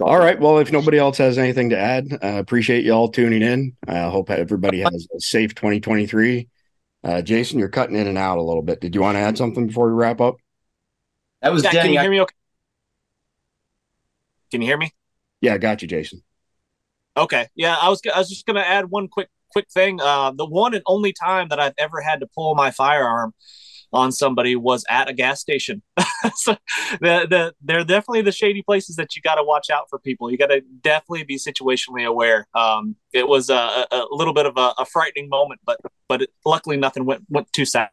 All 0.00 0.18
right. 0.18 0.40
Well, 0.40 0.58
if 0.58 0.72
nobody 0.72 0.98
else 0.98 1.16
has 1.18 1.38
anything 1.38 1.70
to 1.70 1.78
add, 1.78 2.08
uh, 2.20 2.38
appreciate 2.38 2.84
you 2.84 2.90
all 2.90 3.08
tuning 3.08 3.40
in. 3.40 3.76
I 3.86 3.98
uh, 3.98 4.10
hope 4.10 4.30
everybody 4.30 4.80
has 4.80 5.06
a 5.14 5.20
safe 5.20 5.54
2023 5.54 6.48
uh, 7.06 7.22
Jason, 7.22 7.60
you're 7.60 7.68
cutting 7.68 7.94
in 7.94 8.08
and 8.08 8.18
out 8.18 8.38
a 8.38 8.42
little 8.42 8.62
bit. 8.62 8.80
Did 8.80 8.94
you 8.94 9.00
want 9.00 9.14
to 9.14 9.20
add 9.20 9.38
something 9.38 9.68
before 9.68 9.86
we 9.86 9.92
wrap 9.92 10.20
up? 10.20 10.38
That 11.40 11.52
was 11.52 11.62
yeah, 11.62 11.70
Denny. 11.70 11.82
Can 11.84 11.92
you 11.92 12.00
hear 12.00 12.10
me 12.10 12.20
okay? 12.22 12.34
Can 14.50 14.60
you 14.60 14.66
hear 14.66 14.76
me? 14.76 14.92
Yeah, 15.40 15.54
I 15.54 15.58
got 15.58 15.82
you, 15.82 15.88
Jason. 15.88 16.22
Okay. 17.16 17.46
Yeah, 17.54 17.76
I 17.80 17.88
was 17.88 18.00
I 18.12 18.18
was 18.18 18.28
just 18.28 18.44
gonna 18.44 18.60
add 18.60 18.90
one 18.90 19.06
quick 19.06 19.28
quick 19.52 19.68
thing. 19.70 20.00
Uh, 20.00 20.32
the 20.32 20.46
one 20.46 20.74
and 20.74 20.82
only 20.86 21.12
time 21.12 21.48
that 21.48 21.60
I've 21.60 21.74
ever 21.78 22.00
had 22.00 22.20
to 22.20 22.26
pull 22.26 22.56
my 22.56 22.72
firearm 22.72 23.32
on 23.92 24.12
somebody 24.12 24.56
was 24.56 24.84
at 24.88 25.08
a 25.08 25.12
gas 25.12 25.40
station. 25.40 25.82
so 26.34 26.56
the, 27.00 27.26
the, 27.28 27.54
they're 27.62 27.84
definitely 27.84 28.22
the 28.22 28.32
shady 28.32 28.62
places 28.62 28.96
that 28.96 29.16
you 29.16 29.22
got 29.22 29.36
to 29.36 29.44
watch 29.44 29.70
out 29.70 29.88
for 29.88 29.98
people. 29.98 30.30
You 30.30 30.38
got 30.38 30.48
to 30.48 30.60
definitely 30.82 31.24
be 31.24 31.36
situationally 31.36 32.06
aware. 32.06 32.46
Um, 32.54 32.96
it 33.12 33.26
was 33.26 33.50
a, 33.50 33.86
a, 33.90 34.06
little 34.10 34.34
bit 34.34 34.46
of 34.46 34.56
a, 34.56 34.74
a 34.78 34.86
frightening 34.86 35.28
moment, 35.28 35.60
but 35.64 35.80
but 36.08 36.22
it, 36.22 36.30
luckily 36.44 36.76
nothing 36.76 37.04
went 37.04 37.24
went 37.28 37.52
too 37.52 37.64
south. 37.64 37.90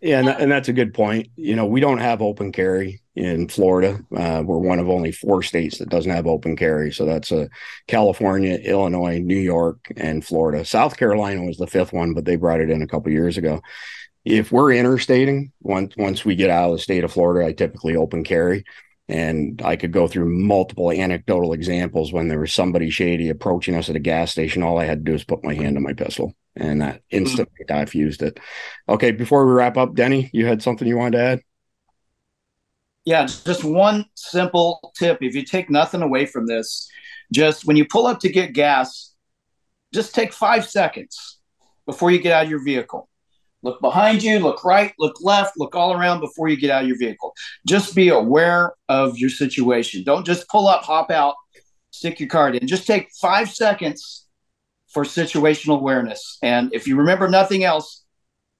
Yeah, 0.00 0.18
and, 0.18 0.28
and 0.28 0.50
that's 0.50 0.68
a 0.68 0.72
good 0.72 0.94
point. 0.94 1.28
You 1.36 1.54
know, 1.54 1.64
we 1.64 1.80
don't 1.80 1.98
have 1.98 2.22
open 2.22 2.50
carry 2.50 3.00
in 3.14 3.46
Florida. 3.48 4.00
Uh, 4.14 4.42
we're 4.44 4.58
one 4.58 4.80
of 4.80 4.88
only 4.88 5.12
four 5.12 5.44
states 5.44 5.78
that 5.78 5.90
doesn't 5.90 6.10
have 6.10 6.26
open 6.26 6.56
carry. 6.56 6.92
So 6.92 7.04
that's 7.06 7.30
uh, 7.30 7.46
California, 7.86 8.56
Illinois, 8.56 9.20
New 9.20 9.38
York, 9.38 9.92
and 9.96 10.24
Florida. 10.24 10.64
South 10.64 10.96
Carolina 10.96 11.44
was 11.44 11.56
the 11.56 11.68
fifth 11.68 11.92
one, 11.92 12.14
but 12.14 12.24
they 12.24 12.34
brought 12.34 12.60
it 12.60 12.68
in 12.68 12.82
a 12.82 12.86
couple 12.86 13.12
years 13.12 13.38
ago 13.38 13.62
if 14.24 14.52
we're 14.52 14.72
interstating, 14.72 15.52
once 15.60 15.96
once 15.96 16.24
we 16.24 16.36
get 16.36 16.50
out 16.50 16.70
of 16.70 16.76
the 16.76 16.82
state 16.82 17.04
of 17.04 17.12
Florida, 17.12 17.48
I 17.48 17.52
typically 17.52 17.96
open 17.96 18.24
carry. 18.24 18.64
And 19.08 19.60
I 19.62 19.76
could 19.76 19.92
go 19.92 20.06
through 20.06 20.28
multiple 20.28 20.90
anecdotal 20.90 21.52
examples 21.52 22.12
when 22.12 22.28
there 22.28 22.38
was 22.38 22.54
somebody 22.54 22.88
shady 22.88 23.28
approaching 23.28 23.74
us 23.74 23.90
at 23.90 23.96
a 23.96 24.00
gas 24.00 24.30
station. 24.30 24.62
All 24.62 24.78
I 24.78 24.86
had 24.86 25.00
to 25.00 25.04
do 25.04 25.12
was 25.12 25.24
put 25.24 25.44
my 25.44 25.54
hand 25.54 25.76
on 25.76 25.82
my 25.82 25.92
pistol, 25.92 26.34
and 26.54 26.80
that 26.80 27.02
instantly 27.10 27.64
mm-hmm. 27.68 27.80
diffused 27.80 28.22
it. 28.22 28.38
Okay, 28.88 29.10
before 29.10 29.44
we 29.44 29.52
wrap 29.52 29.76
up, 29.76 29.94
Denny, 29.94 30.30
you 30.32 30.46
had 30.46 30.62
something 30.62 30.86
you 30.86 30.96
wanted 30.96 31.18
to 31.18 31.24
add? 31.24 31.40
Yeah, 33.04 33.26
just 33.26 33.64
one 33.64 34.06
simple 34.14 34.92
tip. 34.96 35.18
If 35.20 35.34
you 35.34 35.44
take 35.44 35.68
nothing 35.68 36.02
away 36.02 36.24
from 36.24 36.46
this, 36.46 36.88
just 37.32 37.66
when 37.66 37.76
you 37.76 37.84
pull 37.84 38.06
up 38.06 38.20
to 38.20 38.30
get 38.30 38.52
gas, 38.52 39.12
just 39.92 40.14
take 40.14 40.32
five 40.32 40.64
seconds 40.64 41.40
before 41.86 42.12
you 42.12 42.20
get 42.20 42.32
out 42.32 42.44
of 42.44 42.50
your 42.50 42.64
vehicle 42.64 43.08
Look 43.62 43.80
behind 43.80 44.22
you, 44.22 44.38
look 44.40 44.64
right, 44.64 44.92
look 44.98 45.16
left, 45.20 45.54
look 45.56 45.76
all 45.76 45.92
around 45.92 46.20
before 46.20 46.48
you 46.48 46.56
get 46.56 46.70
out 46.70 46.82
of 46.82 46.88
your 46.88 46.98
vehicle. 46.98 47.32
Just 47.66 47.94
be 47.94 48.08
aware 48.08 48.74
of 48.88 49.18
your 49.18 49.30
situation. 49.30 50.02
Don't 50.02 50.26
just 50.26 50.48
pull 50.48 50.66
up, 50.66 50.82
hop 50.82 51.10
out, 51.10 51.34
stick 51.90 52.18
your 52.18 52.28
card 52.28 52.56
in. 52.56 52.66
Just 52.66 52.86
take 52.86 53.10
five 53.20 53.50
seconds 53.50 54.26
for 54.88 55.04
situational 55.04 55.78
awareness. 55.78 56.38
And 56.42 56.74
if 56.74 56.86
you 56.86 56.96
remember 56.96 57.28
nothing 57.28 57.64
else, 57.64 58.04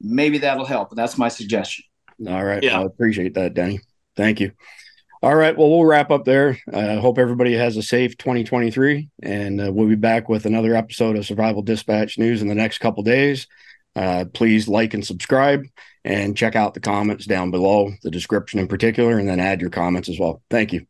maybe 0.01 0.39
that'll 0.39 0.65
help. 0.65 0.91
That's 0.95 1.19
my 1.19 1.29
suggestion. 1.29 1.85
All 2.27 2.45
right. 2.45 2.63
Yeah. 2.63 2.81
I 2.81 2.85
appreciate 2.85 3.35
that, 3.35 3.55
Denny. 3.55 3.81
Thank 4.17 4.41
you. 4.41 4.53
All 5.23 5.35
right. 5.35 5.57
Well, 5.57 5.71
we'll 5.71 5.85
wrap 5.85 6.11
up 6.11 6.25
there. 6.25 6.59
I 6.73 6.81
uh, 6.81 7.01
hope 7.01 7.19
everybody 7.19 7.55
has 7.55 7.77
a 7.77 7.83
safe 7.83 8.17
2023, 8.19 9.09
and 9.23 9.61
uh, 9.61 9.73
we'll 9.73 9.89
be 9.89 9.95
back 9.95 10.29
with 10.29 10.47
another 10.47 10.75
episode 10.75 11.17
of 11.17 11.25
Survival 11.25 11.63
Dispatch 11.63 12.19
News 12.19 12.43
in 12.43 12.49
the 12.49 12.57
next 12.57 12.79
couple 12.79 13.05
days. 13.05 13.47
Uh, 13.95 14.25
please 14.33 14.69
like 14.69 14.95
and 14.95 15.07
subscribe 15.07 15.65
and 16.05 16.37
check 16.37 16.57
out 16.57 16.75
the 16.75 16.81
comments 16.81 17.27
down 17.27 17.51
below, 17.51 17.93
the 18.03 18.11
description 18.11 18.59
in 18.59 18.67
particular, 18.67 19.19
and 19.19 19.29
then 19.29 19.41
add 19.41 19.61
your 19.61 19.71
comments 19.71 20.09
as 20.09 20.19
well. 20.19 20.43
Thank 20.51 20.73
you. 20.73 20.87